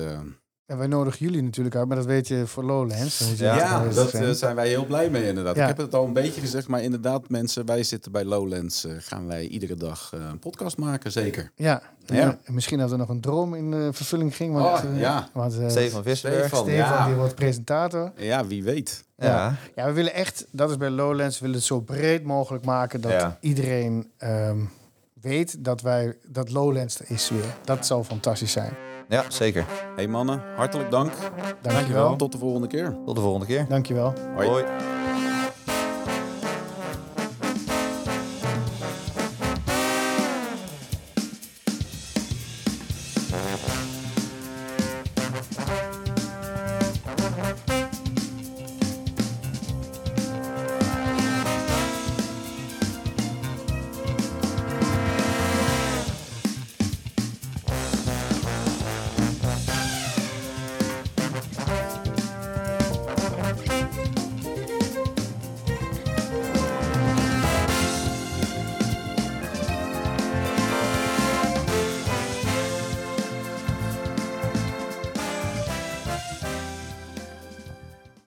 [0.66, 3.34] en wij nodigen jullie natuurlijk uit, maar dat weet je voor Lowlands.
[3.38, 4.24] Ja, ja, dat zijn.
[4.24, 5.56] eh, zijn wij heel blij mee inderdaad.
[5.56, 5.62] Ja.
[5.62, 8.86] Ik heb het al een beetje gezegd, maar inderdaad mensen, wij zitten bij Lowlands.
[8.86, 11.52] eh, gaan wij iedere dag eh, een podcast maken, zeker.
[11.56, 11.82] ja.
[12.06, 12.38] Ja.
[12.44, 14.54] En misschien dat er nog een droom in vervulling ging.
[14.54, 15.30] Want, Oh, ja.
[15.34, 16.04] want Stefan
[16.72, 17.06] ja.
[17.06, 18.12] die wordt presentator.
[18.16, 19.04] Ja, wie weet.
[19.18, 19.56] Ja.
[19.76, 23.02] Ja, we willen echt, dat is bij Lowlands, we willen het zo breed mogelijk maken
[23.02, 23.38] dat Ja.
[23.42, 24.58] iedereen ehm,
[25.22, 27.56] weet dat wij dat Lowlands er is weer.
[27.64, 28.74] Dat zou fantastisch zijn.
[29.10, 29.66] Ja, zeker.
[29.96, 31.14] hey mannen, hartelijk dank.
[31.62, 32.16] Dankjewel.
[32.16, 32.96] Tot de volgende keer.
[33.06, 33.66] Tot de volgende keer.
[33.70, 34.14] Dankjewel.
[34.36, 34.48] Hoi.
[34.48, 34.64] Hoi.